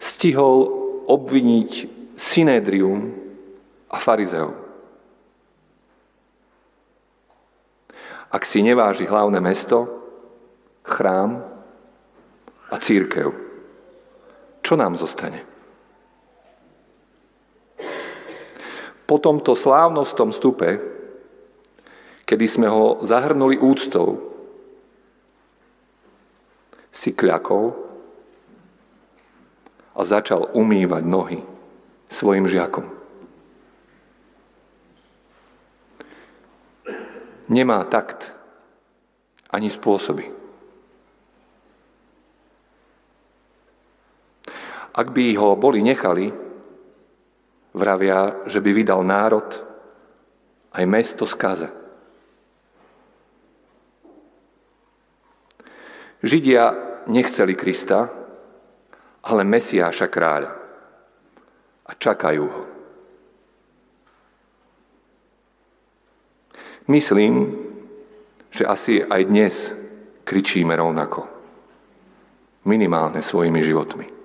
[0.00, 0.72] Stihol
[1.04, 3.12] obviniť Synédrium
[3.92, 4.56] a farizeov.
[8.32, 9.84] Ak si neváži hlavné mesto,
[10.88, 11.44] chrám
[12.72, 13.51] a církev,
[14.72, 15.44] čo nám zostane?
[19.04, 20.92] Po tomto slávnostom stupe
[22.32, 24.32] kedy sme ho zahrnuli úctou,
[26.88, 27.76] si kľakol
[29.92, 31.44] a začal umývať nohy
[32.08, 32.88] svojim žiakom.
[37.52, 38.32] Nemá takt
[39.52, 40.41] ani spôsoby.
[44.92, 46.28] Ak by ho boli nechali,
[47.72, 49.48] vravia, že by vydal národ
[50.72, 51.72] aj mesto skaza.
[56.22, 56.64] Židia
[57.10, 58.06] nechceli Krista,
[59.26, 60.52] ale Mesiáša kráľa.
[61.82, 62.62] A čakajú ho.
[66.86, 67.58] Myslím,
[68.52, 69.54] že asi aj dnes
[70.22, 71.26] kričíme rovnako.
[72.68, 74.21] Minimálne svojimi životmi.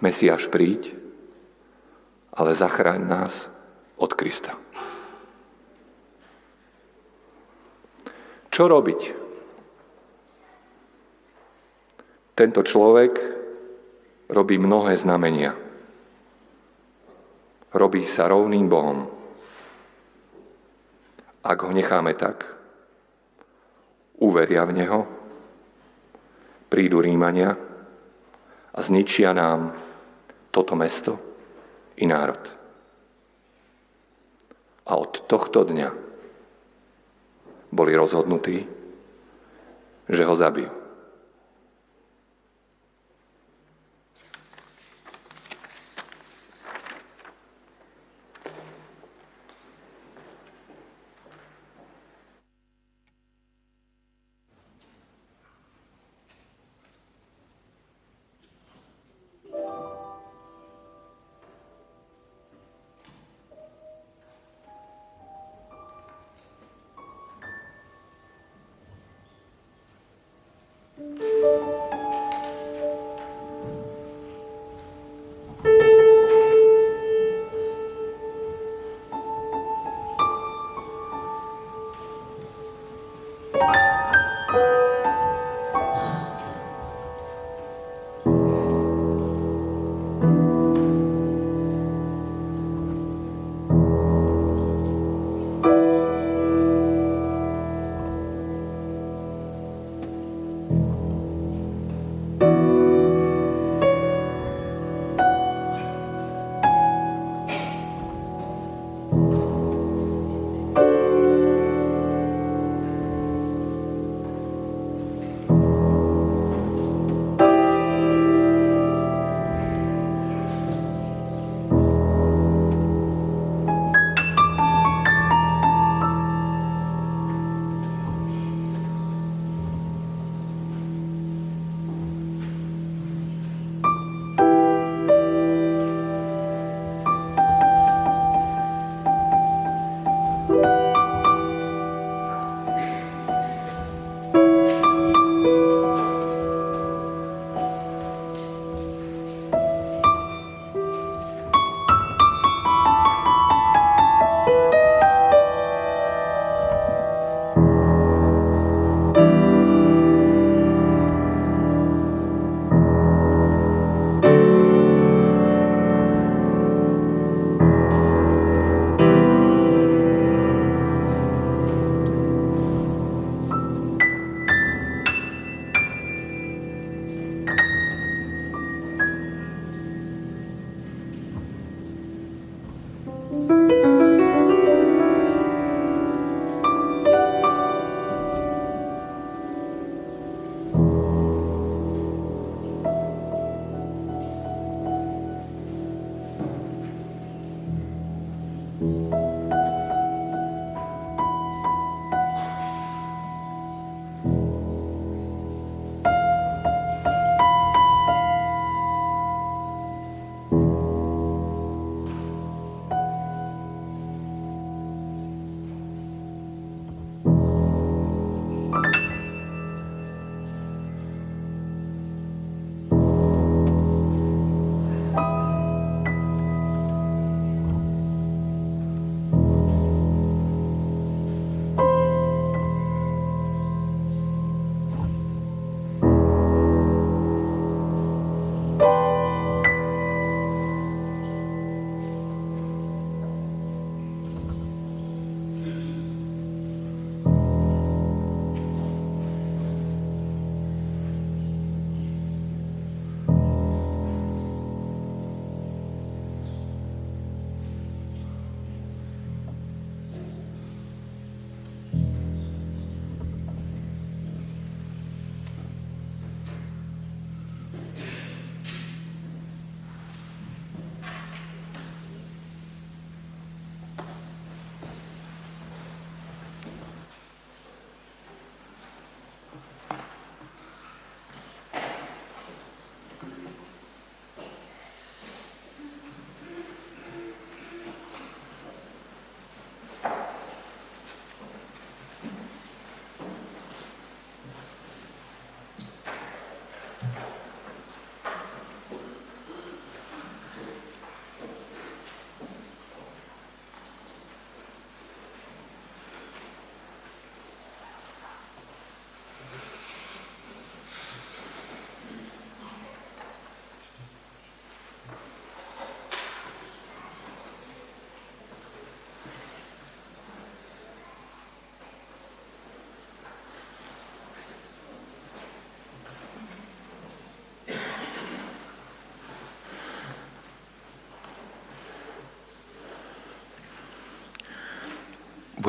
[0.00, 0.96] Mesiáš príď,
[2.32, 3.52] ale zachráň nás
[4.00, 4.56] od Krista.
[8.48, 9.00] Čo robiť?
[12.32, 13.12] Tento človek
[14.32, 15.52] robí mnohé znamenia.
[17.76, 19.04] Robí sa rovným Bohom.
[21.44, 22.48] Ak ho necháme tak,
[24.16, 25.00] uveria v Neho,
[26.72, 27.52] prídu Rímania
[28.72, 29.89] a zničia nám
[30.50, 31.18] toto mesto
[31.96, 32.42] i národ.
[34.86, 35.88] A od tohto dňa
[37.70, 38.66] boli rozhodnutí,
[40.10, 40.79] že ho zabijú.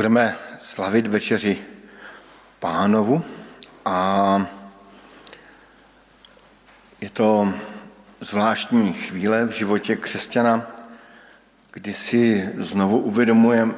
[0.01, 1.57] Budeme slavit večeři
[2.59, 3.23] pánovu
[3.85, 4.45] a
[7.01, 7.53] je to
[8.19, 10.67] zvláštní chvíle v životě křesťana,
[11.71, 13.75] kdy si znovu uvědomujem,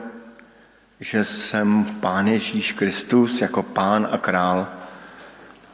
[1.00, 4.68] že jsem Pán Ježíš Kristus jako Pán a Král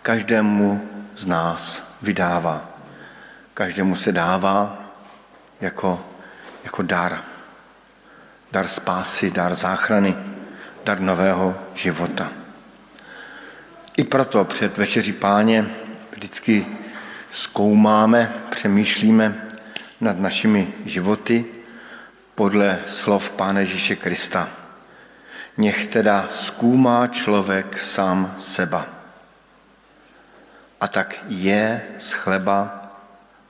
[0.01, 2.69] každému z nás vydává.
[3.53, 4.77] Každému se dává
[5.61, 6.05] jako,
[6.63, 7.21] jako dar.
[8.51, 10.28] Dar spásy, dar záchrany,
[10.89, 12.31] dar nového života.
[13.97, 15.65] I proto před Večeří Páně
[16.11, 16.65] vždycky
[17.31, 19.47] zkoumáme, přemýšlíme
[20.01, 21.45] nad našimi životy
[22.35, 24.49] podle slov Pána Ježíše Krista.
[25.57, 28.85] Nech teda zkoumá člověk sám seba.
[30.81, 32.81] A tak je z chleba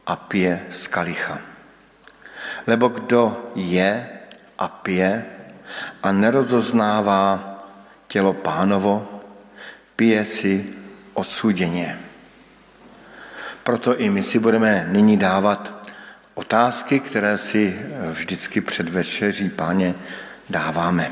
[0.05, 1.39] a pije z kalicha.
[2.67, 4.09] Lebo kdo je
[4.57, 5.38] a pije
[6.03, 7.55] a nerozoznává
[8.07, 9.21] tělo pánovo,
[9.95, 10.65] pije si
[11.13, 11.99] odsuděně.
[13.63, 15.73] Proto i my si budeme nyní dávat
[16.33, 17.79] otázky, které si
[18.11, 19.95] vždycky před večeří páně
[20.49, 21.11] dáváme.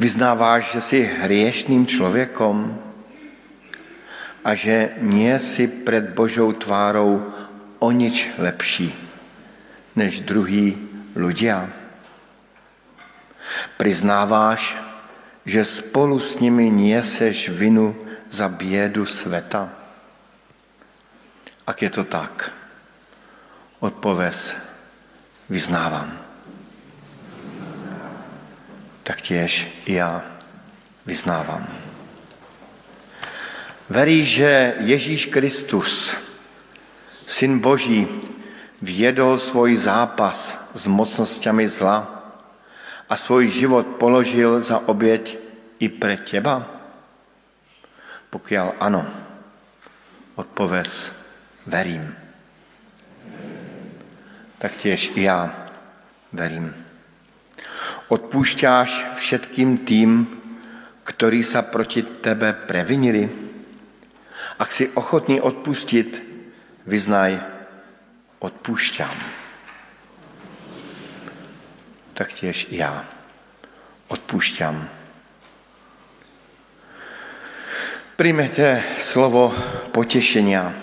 [0.00, 2.78] Vyznáváš, že jsi hriešným člověkom
[4.44, 7.26] a že nie si před Božou tvárou
[7.78, 8.94] o nič lepší
[9.96, 10.78] než druhý
[11.16, 11.79] ľudia.
[13.76, 14.76] Priznáváš,
[15.46, 17.96] že spolu s nimi nieseš vinu
[18.30, 19.70] za biedu sveta?
[21.66, 22.52] Ak je to tak,
[23.80, 24.56] odpověz
[25.50, 26.18] vyznávám.
[29.02, 30.22] Tak tiež já
[31.06, 31.66] vyznávám.
[33.90, 36.14] Verí, že Ježíš Kristus,
[37.26, 38.06] Syn Boží,
[38.82, 42.19] viedol svůj zápas s mocnosťami zla
[43.10, 45.38] a svůj život položil za oběť
[45.82, 46.62] i pre teba?
[48.30, 49.02] Pokiaľ ano,
[50.38, 51.10] odpověz
[51.66, 52.14] verím.
[54.58, 55.66] Tak tiež i já
[56.32, 56.70] verím.
[58.08, 60.26] Odpúšťáš všetkým tým,
[61.02, 63.26] ktorí sa proti tebe previnili?
[64.58, 66.22] Ak si ochotný odpustiť,
[66.86, 67.40] vyznaj,
[68.38, 69.39] odpúšťam.
[72.20, 73.00] Taktiež ja
[74.12, 74.76] odpúšťam.
[78.20, 79.56] Príjmete slovo
[79.96, 80.76] potešenia.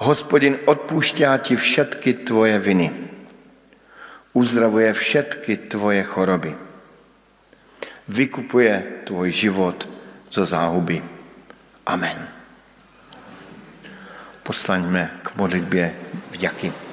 [0.00, 2.88] Hospodin odpúšťá ti všetky tvoje viny.
[4.32, 6.56] Uzdravuje všetky tvoje choroby.
[8.08, 9.84] Vykupuje tvoj život
[10.32, 11.04] zo záhuby.
[11.84, 12.16] Amen.
[14.40, 15.84] Postaňme k modlitbě
[16.32, 16.87] vďaky.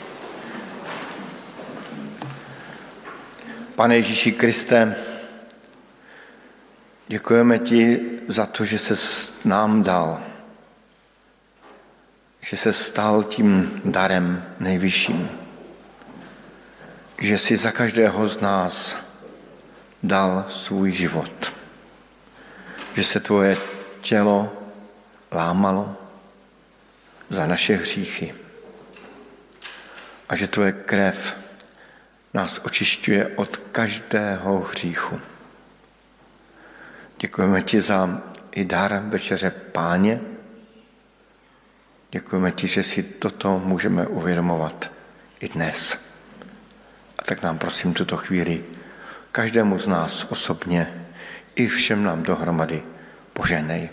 [3.75, 4.95] Pane Ježíši Kriste,
[7.07, 8.95] děkujeme ti za to, že se
[9.45, 10.21] nám dal,
[12.41, 15.29] že se stal tím darem nejvyšším,
[17.19, 18.97] že si za každého z nás
[20.03, 21.53] dal svůj život,
[22.95, 23.57] že se tvoje
[24.01, 24.53] tělo
[25.31, 25.97] lámalo,
[27.29, 28.35] za naše hříchy.
[30.29, 31.44] A že tvoje krev
[32.35, 35.21] nás očišťuje od každého hříchu.
[37.19, 38.21] Děkujeme ti za
[38.51, 40.21] i dar večeře páně.
[42.11, 44.91] Děkujeme ti, že si toto můžeme uvědomovat
[45.39, 45.99] i dnes.
[47.19, 48.63] A tak nám prosím tuto chvíli
[49.31, 51.07] každému z nás osobně
[51.55, 52.83] i všem nám dohromady
[53.33, 53.89] poženej.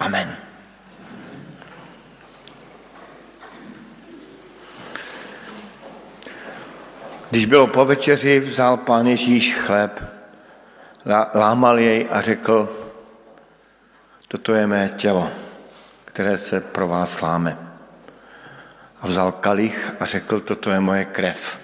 [0.00, 0.43] Amen.
[7.34, 10.02] Když bylo po večeři, vzal pán Ježíš chléb,
[11.34, 12.76] lámal jej a řekl,
[14.28, 15.30] toto je mé tělo,
[16.04, 17.58] které se pro vás láme.
[19.00, 21.58] A vzal kalich a řekl, toto je moje krev,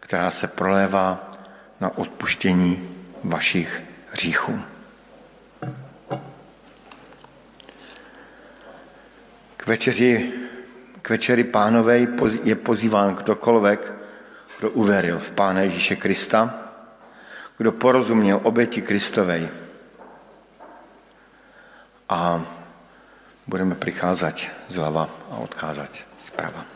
[0.00, 1.30] která se prolévá
[1.80, 2.88] na odpuštění
[3.24, 4.60] vašich hříchů.
[9.56, 10.32] K večeři,
[11.02, 12.08] k večeri pánovej
[12.42, 13.96] je pozýván kdokoliv,
[14.58, 16.54] kdo uveril v Pána Ježíše Krista,
[17.58, 19.48] kdo porozuměl oběti Kristovej.
[22.08, 22.44] A
[23.46, 26.75] budeme přicházet zleva a odcházet zprava.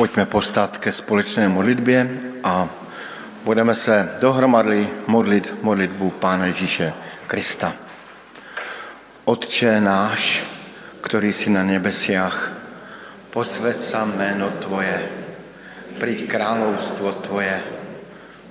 [0.00, 2.08] Pojďme postat ke společné modlitbě
[2.44, 2.68] a
[3.44, 6.92] budeme se dohromady modlit modlitbu Pána Ježíše
[7.26, 7.76] Krista.
[9.24, 10.44] Otče náš,
[11.00, 12.52] který si na nebesiach,
[13.30, 15.04] posved sa jméno Tvoje,
[16.00, 17.60] príď kráľovstvo Tvoje,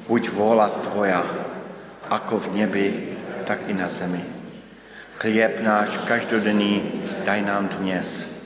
[0.06, 1.26] buď vôľa Tvoja,
[2.14, 2.88] ako v nebi,
[3.50, 4.22] tak i na zemi.
[5.18, 8.38] Chlieb náš každodenní daj nám dnes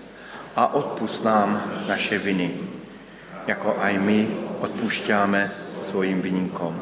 [0.55, 2.72] a odpust nám naše viny,
[3.47, 4.19] jako aj my
[4.59, 5.41] odpušťáme
[5.91, 6.73] svojim vyníkom.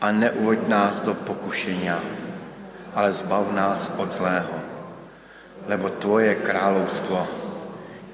[0.00, 1.98] A neuvoď nás do pokušenia,
[2.94, 4.56] ale zbav nás od zlého,
[5.66, 7.18] lebo Tvoje kráľovstvo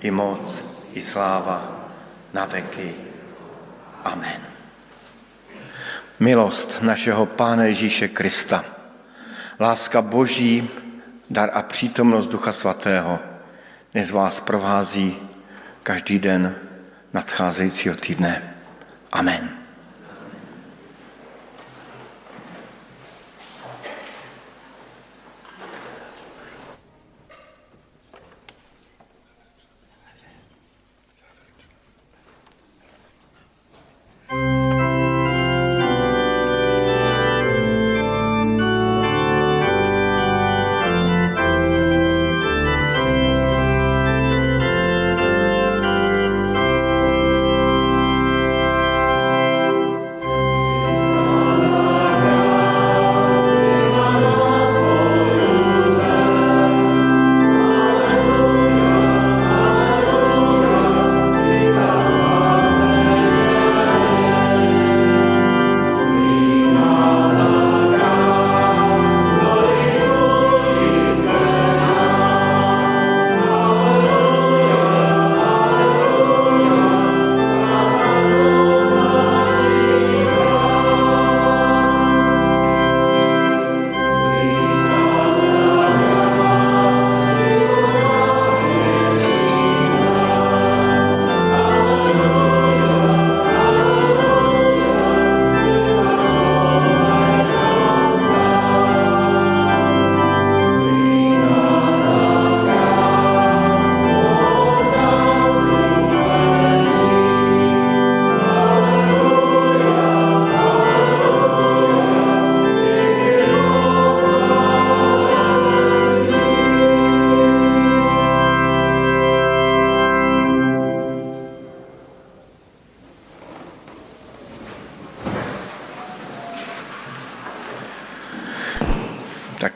[0.03, 0.45] i moc,
[0.97, 1.89] i sláva
[2.33, 2.95] na veky.
[4.05, 4.41] Amen.
[6.21, 8.65] Milost našeho Pána Ježíše Krista,
[9.61, 10.69] láska Boží,
[11.31, 13.19] dar a přítomnost Ducha Svatého,
[13.93, 15.17] dnes vás provází
[15.83, 16.74] každý den
[17.15, 18.55] nadcházejícího týdne.
[19.13, 19.64] Amen.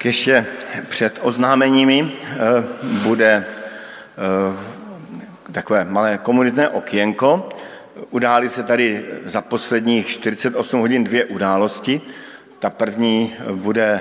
[0.05, 0.47] Ještě
[0.89, 2.37] před oznámeními eh,
[3.03, 4.57] bude eh,
[5.53, 7.49] takové malé komunitné okienko.
[8.11, 12.01] Udály se tady za posledních 48 hodin dvě události.
[12.59, 14.01] Ta první bude,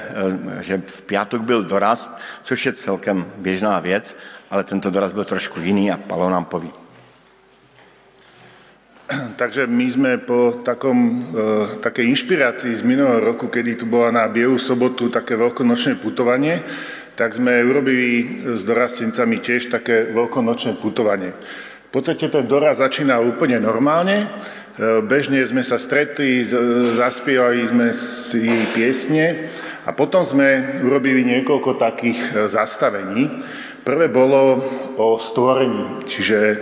[0.60, 2.12] eh, že v pátek byl dorast,
[2.42, 4.18] což je celkem běžná věc,
[4.50, 6.72] ale tento doraz byl trošku jiný a Palo nám poví.
[9.42, 10.98] Takže my sme po takom,
[11.32, 16.64] e, takej inšpirácii z minulého roku, kedy tu bola na Bielu sobotu také veľkonočné putovanie,
[17.16, 21.34] tak sme urobili s dorastencami tiež také veľkonočné putovanie.
[21.88, 24.28] V podstate ten doraz začína úplne normálne.
[24.28, 24.28] E,
[25.08, 26.44] bežne sme sa stretli,
[26.94, 28.44] zaspievali sme si
[28.76, 29.50] piesne
[29.88, 33.40] a potom sme urobili niekoľko takých e, zastavení.
[33.88, 34.60] Prvé bolo
[35.00, 36.58] o stvorení, čiže e,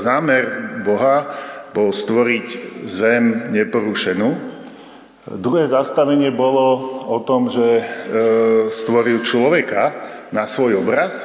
[0.00, 1.28] zámer Boha
[1.72, 2.46] bol stvoriť
[2.86, 4.52] zem neporušenú.
[5.22, 7.84] Druhé zastavenie bolo o tom, že e,
[8.68, 9.94] stvoril človeka
[10.34, 11.24] na svoj obraz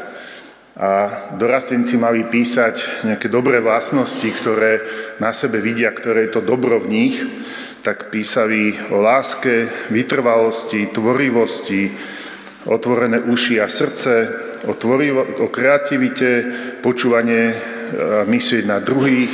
[0.77, 4.85] a dorastenci mali písať nejaké dobré vlastnosti, ktoré
[5.17, 7.15] na sebe vidia, ktoré je to dobro v nich,
[7.81, 11.89] tak písali o láske, vytrvalosti, tvorivosti,
[12.69, 14.13] otvorené uši a srdce,
[14.69, 16.29] o, tvorivo, o kreativite,
[16.85, 17.55] počúvanie a
[18.27, 19.31] myslieť na druhých,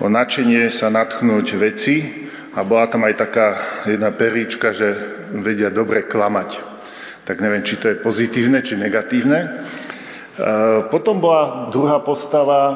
[0.00, 3.48] o načenie sa natchnúť veci a bola tam aj taká
[3.84, 4.96] jedna períčka, že
[5.36, 6.58] vedia dobre klamať.
[7.28, 9.38] Tak neviem, či to je pozitívne, či negatívne.
[9.44, 9.48] E,
[10.88, 12.74] potom bola druhá postava e,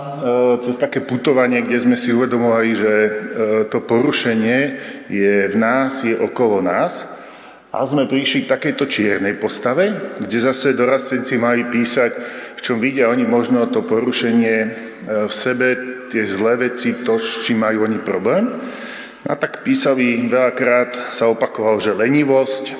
[0.62, 3.10] cez také putovanie, kde sme si uvedomovali, že e,
[3.72, 4.58] to porušenie
[5.08, 7.08] je v nás, je okolo nás.
[7.74, 12.12] A sme prišli k takejto čiernej postave, kde zase dorastenci mali písať,
[12.64, 14.56] čom vidia oni možno to porušenie
[15.28, 15.76] v sebe,
[16.08, 18.48] tie zlé veci, to, s čím majú oni problém.
[19.28, 22.72] A tak písali veľakrát, sa opakoval, že lenivosť,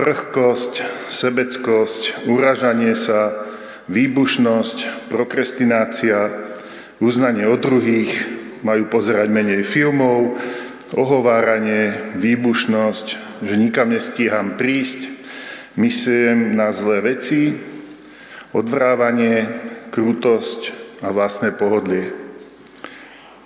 [0.00, 0.72] prchkosť,
[1.12, 3.44] sebeckosť, uražanie sa,
[3.92, 6.32] výbušnosť, prokrastinácia,
[7.04, 8.12] uznanie o druhých,
[8.64, 10.40] majú pozerať menej filmov,
[10.96, 13.06] ohováranie, výbušnosť,
[13.44, 15.12] že nikam nestíham prísť,
[15.76, 17.69] mysliem na zlé veci,
[18.50, 19.46] odvrávanie,
[19.94, 22.12] krutosť a vlastné pohodlie.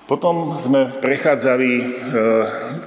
[0.04, 1.84] Potom sme prechádzali e,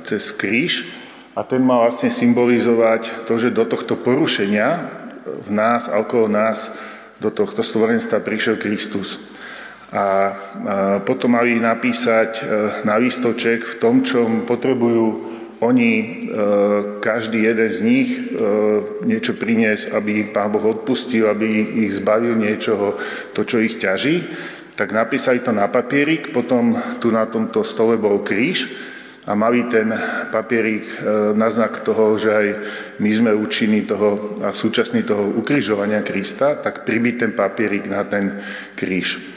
[0.06, 0.86] cez kríž
[1.34, 4.70] a ten mal vlastne symbolizovať to, že do tohto porušenia
[5.26, 6.70] v nás okolo nás,
[7.18, 9.18] do tohto stvorenstva prišiel Kristus.
[9.90, 10.36] A
[11.08, 12.42] potom mali napísať e,
[12.84, 16.08] na výstoček v tom, čom potrebujú oni, e,
[17.02, 18.22] každý jeden z nich e,
[19.06, 22.94] niečo priniesť, aby Pán Boh odpustil, aby ich zbavil niečoho,
[23.34, 24.22] to, čo ich ťaží,
[24.78, 28.70] tak napísali to na papierik, potom tu na tomto stole bol kríž
[29.26, 29.90] a mali ten
[30.30, 30.96] papierik e,
[31.34, 32.48] na znak toho, že aj
[33.02, 38.40] my sme účinní toho a súčasní toho ukrižovania Krista, tak pribiť ten papierik na ten
[38.78, 39.37] kríž.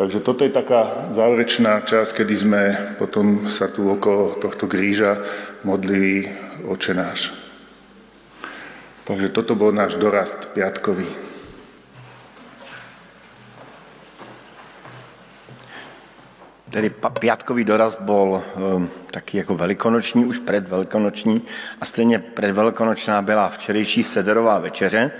[0.00, 2.62] Takže toto je taká záverečná časť, kedy sme
[2.96, 5.20] potom sa tu okolo tohto kríža
[5.60, 6.24] modlili
[6.64, 7.36] oče náš.
[9.04, 11.04] Takže toto bol náš dorast piatkový.
[16.72, 16.88] Tedy
[17.20, 21.44] piatkový dorast bol um, taký jako velikonoční, už před velikonoční
[21.80, 25.12] a stejně předvelikonočná byla včerejší sederová večeře.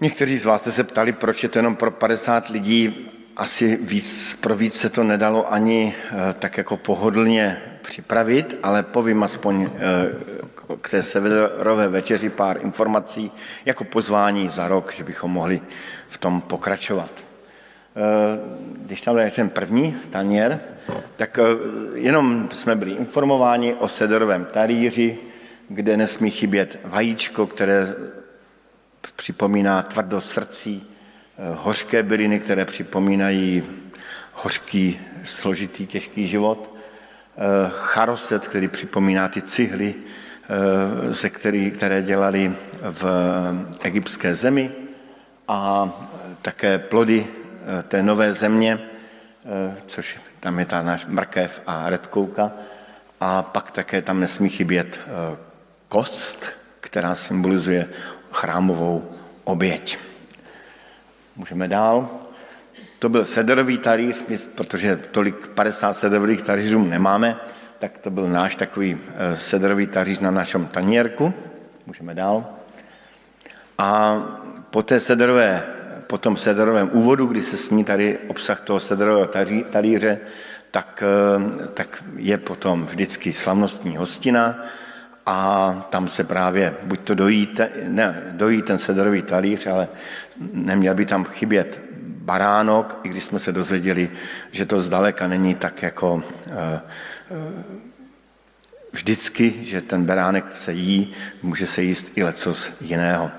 [0.00, 3.10] Někteří z vás jste se ptali, proč je to jenom pro 50 lidí
[3.40, 9.22] asi víc, pro víc se to nedalo ani eh, tak jako pohodlně připravit, ale povím
[9.22, 13.32] aspoň eh, k té severové večeři pár informací
[13.64, 15.60] jako pozvání za rok, že bychom mohli
[16.08, 17.10] v tom pokračovat.
[17.16, 17.20] Eh,
[18.86, 20.60] když tam je ten první taněr,
[21.16, 21.38] tak
[21.94, 25.18] jenom jsme byli informováni o sederovém talíři,
[25.68, 27.94] kde nesmí chybět vajíčko, které
[29.16, 30.89] připomíná tvrdost srdcí,
[31.54, 33.62] hořké byliny, které připomínají
[34.32, 37.40] hořký, složitý, těžký život, eh,
[37.70, 42.52] charoset, který připomíná ty cihly, eh, ze který, které dělali
[42.82, 43.04] v
[43.82, 44.72] egyptské zemi
[45.48, 45.90] a
[46.42, 47.26] také plody
[47.88, 48.78] té nové země,
[49.86, 52.52] což tam je ta náš mrkev a redkouka.
[53.20, 55.00] A pak také tam nesmí chybět
[55.88, 56.50] kost,
[56.80, 57.88] která symbolizuje
[58.32, 59.10] chrámovou
[59.44, 60.09] oběť.
[61.40, 62.08] Můžeme dál.
[62.98, 67.36] To byl sederový talíř, protože tolik 50 sederových talířů nemáme,
[67.78, 71.34] tak to byl náš takový eh, sederový talíř na našem taněrku.
[71.86, 72.44] Můžeme dál.
[73.78, 74.18] A
[74.70, 75.62] po té sederové,
[76.06, 79.28] po tom sederovém úvodu, kdy se sní tady obsah toho sederového
[79.70, 80.18] talíře,
[80.70, 84.64] tak, eh, tak je potom vždycky slavnostní hostina
[85.26, 87.48] a tam se právě, buď to dojí,
[87.88, 89.88] ne, dojí ten sederový talíř, ale
[90.52, 91.80] neměl by tam chybět
[92.30, 94.10] baránok, i když jsme se dozvěděli,
[94.50, 96.80] že to zdaleka není tak jako eh,
[97.30, 97.62] eh,
[98.92, 103.30] vždycky, že ten beránek se jí, může se jíst i lecos jiného.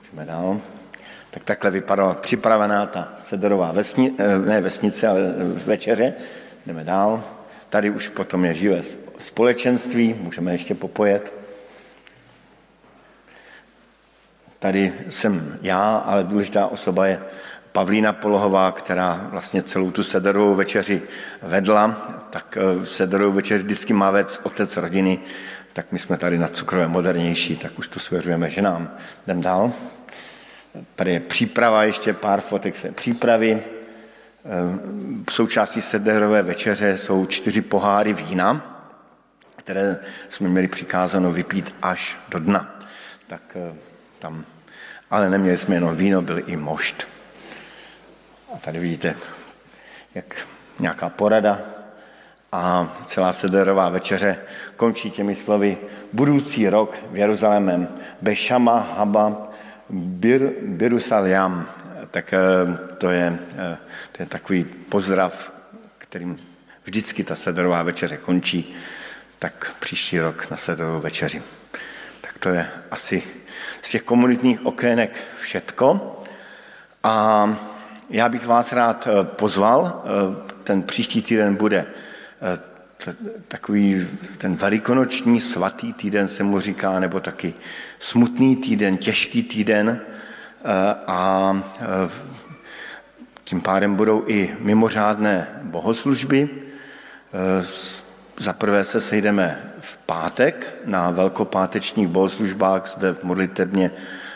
[0.00, 0.60] Můžeme dál.
[1.30, 5.20] Tak takhle vypadala připravená ta sederová vesni, eh, ne vesnice, ale
[5.66, 6.14] večeře.
[6.66, 7.24] Jdeme dál.
[7.68, 8.82] Tady už potom je živé
[9.18, 11.32] společenství, můžeme ještě popojet.
[14.58, 17.20] Tady jsem já, ale důležitá osoba je
[17.72, 21.02] Pavlína Polohová, která vlastně celou tu sederovou večeři
[21.42, 21.88] vedla,
[22.30, 25.18] tak eh, sederovou večeři vždycky má vec otec rodiny,
[25.72, 28.90] tak my jsme tady na cukrové modernější, tak už to svěřujeme ženám.
[29.26, 29.72] Jdem dál.
[30.94, 33.62] Tady je příprava, ještě pár fotek se přípravy.
[34.44, 38.77] V eh, součástí sederové večeře jsou čtyři poháry vína,
[39.68, 39.96] které
[40.28, 42.80] jsme měli přikázáno vypít až do dna.
[43.26, 43.76] Tak eh,
[44.18, 44.44] tam,
[45.10, 47.06] ale neměli jsme jenom víno, byl i mošt.
[48.54, 49.14] A tady vidíte,
[50.14, 50.46] jak
[50.78, 51.60] nějaká porada
[52.52, 54.38] a celá sederová večeře
[54.76, 55.76] končí těmi slovy
[56.12, 57.88] budoucí rok v Jeruzalémem
[58.22, 59.52] Bešama Haba
[59.90, 61.68] Bir, Birusaliam.
[62.10, 62.38] Tak eh,
[62.98, 63.78] to je, eh,
[64.12, 65.52] to je takový pozdrav,
[65.98, 66.40] kterým
[66.84, 68.74] vždycky ta sederová večeře končí,
[69.38, 71.42] tak příští rok na sederovou večeři.
[72.20, 73.22] Tak to je asi
[73.82, 76.14] z těch komunitních okének všetko.
[77.02, 77.48] A
[78.10, 83.14] já bych vás rád eh, pozval, eh, ten příští týden bude eh,
[83.48, 84.08] takový
[84.38, 87.54] ten velikonoční svatý týden se mu říká, nebo taky
[87.98, 90.00] smutný týden, těžký týden
[91.06, 91.62] a
[93.44, 96.48] tím pádem budou i mimořádné bohoslužby.
[98.38, 103.90] Za prvé se sejdeme v pátek na velkopátečních bohoslužbách zde v modlitebně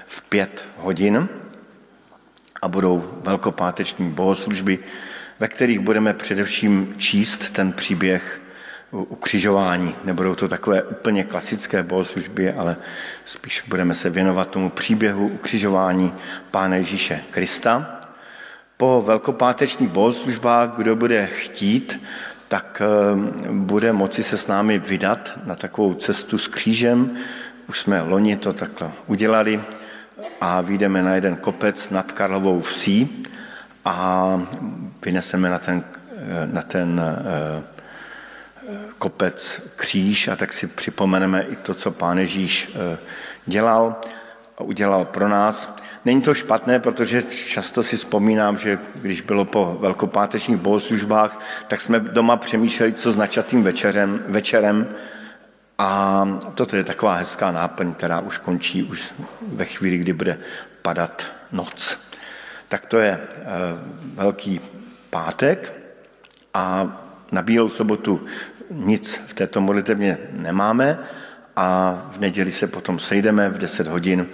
[0.06, 1.28] v pět hodin
[2.62, 4.78] a budou velkopáteční bohoslužby
[5.42, 8.40] ve kterých budeme především číst ten příběh
[8.90, 9.94] ukřižování.
[10.04, 12.76] Nebudou to takové úplně klasické bohoslužby, ale
[13.24, 16.14] spíš budeme se věnovat tomu příběhu ukřižování
[16.50, 18.00] Pána Ježíše Krista.
[18.76, 22.00] Po velkopátečních bohoslužbách, kdo bude chtít,
[22.52, 22.86] tak eh,
[23.52, 27.16] bude moci se s námi vydat na takovou cestu s křížem.
[27.68, 29.62] Už jsme loni to takhle udělali
[30.40, 33.24] a vyjdeme na jeden kopec nad Karlovou vsí
[33.84, 33.96] a
[35.04, 37.62] vyneseme na ten, eh, na ten eh,
[38.98, 42.76] kopec kříž a tak si připomeneme i to, co pán Ježíš
[43.46, 43.96] dělal
[44.58, 45.76] a udělal pro nás.
[46.04, 52.00] Není to špatné, protože často si vzpomínám, že když bylo po velkopátečních bohoslužbách, tak jsme
[52.00, 54.88] doma přemýšleli, co s načatým večerem, večerem
[55.78, 60.38] a toto je taková hezká náplň, která už končí už ve chvíli, kdy bude
[60.82, 61.98] padat noc.
[62.68, 63.20] Tak to je
[64.14, 64.60] velký
[65.10, 65.72] pátek
[66.54, 66.96] a
[67.32, 68.24] na Bílou sobotu
[68.70, 70.98] nic v této modlitevně nemáme
[71.56, 74.26] a v neděli se potom sejdeme v 10 hodin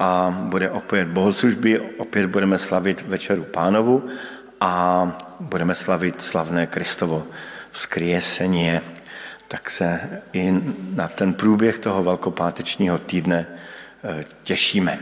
[0.00, 4.08] a bude opět bohoslužby, opět budeme slavit večeru pánovu
[4.60, 5.06] a
[5.40, 7.26] budeme slavit slavné Kristovo
[7.70, 8.80] vzkriesení.
[9.48, 10.00] Tak se
[10.32, 10.54] i
[10.94, 13.46] na ten průběh toho velkopátečního týdne
[14.04, 14.98] eh, těšíme.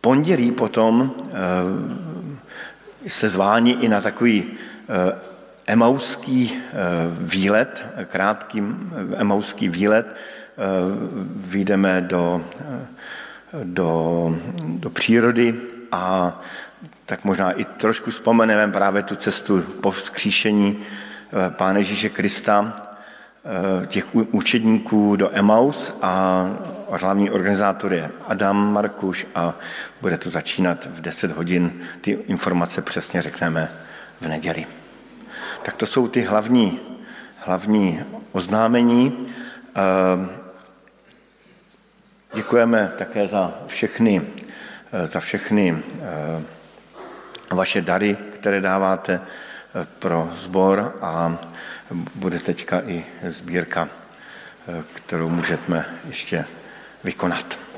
[0.00, 1.14] Pondělí potom
[3.04, 5.18] eh, jste zváni i na takový eh,
[5.66, 6.56] emauský
[7.10, 8.62] výlet, krátký
[9.16, 10.16] emauský výlet,
[10.60, 10.64] eh,
[11.36, 12.86] vyjdeme do, eh,
[13.64, 15.54] do, do přírody
[15.92, 16.40] a
[17.06, 20.78] tak možná i trošku vzpomeneme právě tu cestu po vzkříšení
[21.48, 22.86] Pána Ježíše Krista,
[23.86, 26.46] těch učedníků do Emaus a
[26.96, 29.54] hlavní organizátor je Adam Markuš a
[30.00, 31.72] bude to začínat v 10 hodin.
[32.00, 33.70] Ty informace přesně řekneme
[34.20, 34.66] v neděli.
[35.62, 36.80] Tak to jsou ty hlavní,
[37.38, 38.00] hlavní
[38.32, 39.26] oznámení.
[42.34, 44.22] Děkujeme také za všechny,
[44.92, 46.42] eh, za všechny eh,
[47.54, 51.38] vaše dary, které dáváte eh, pro sbor a
[52.14, 53.88] bude teďka i sbírka,
[54.94, 56.44] kterou můžeme ještě
[57.04, 57.69] vykonat.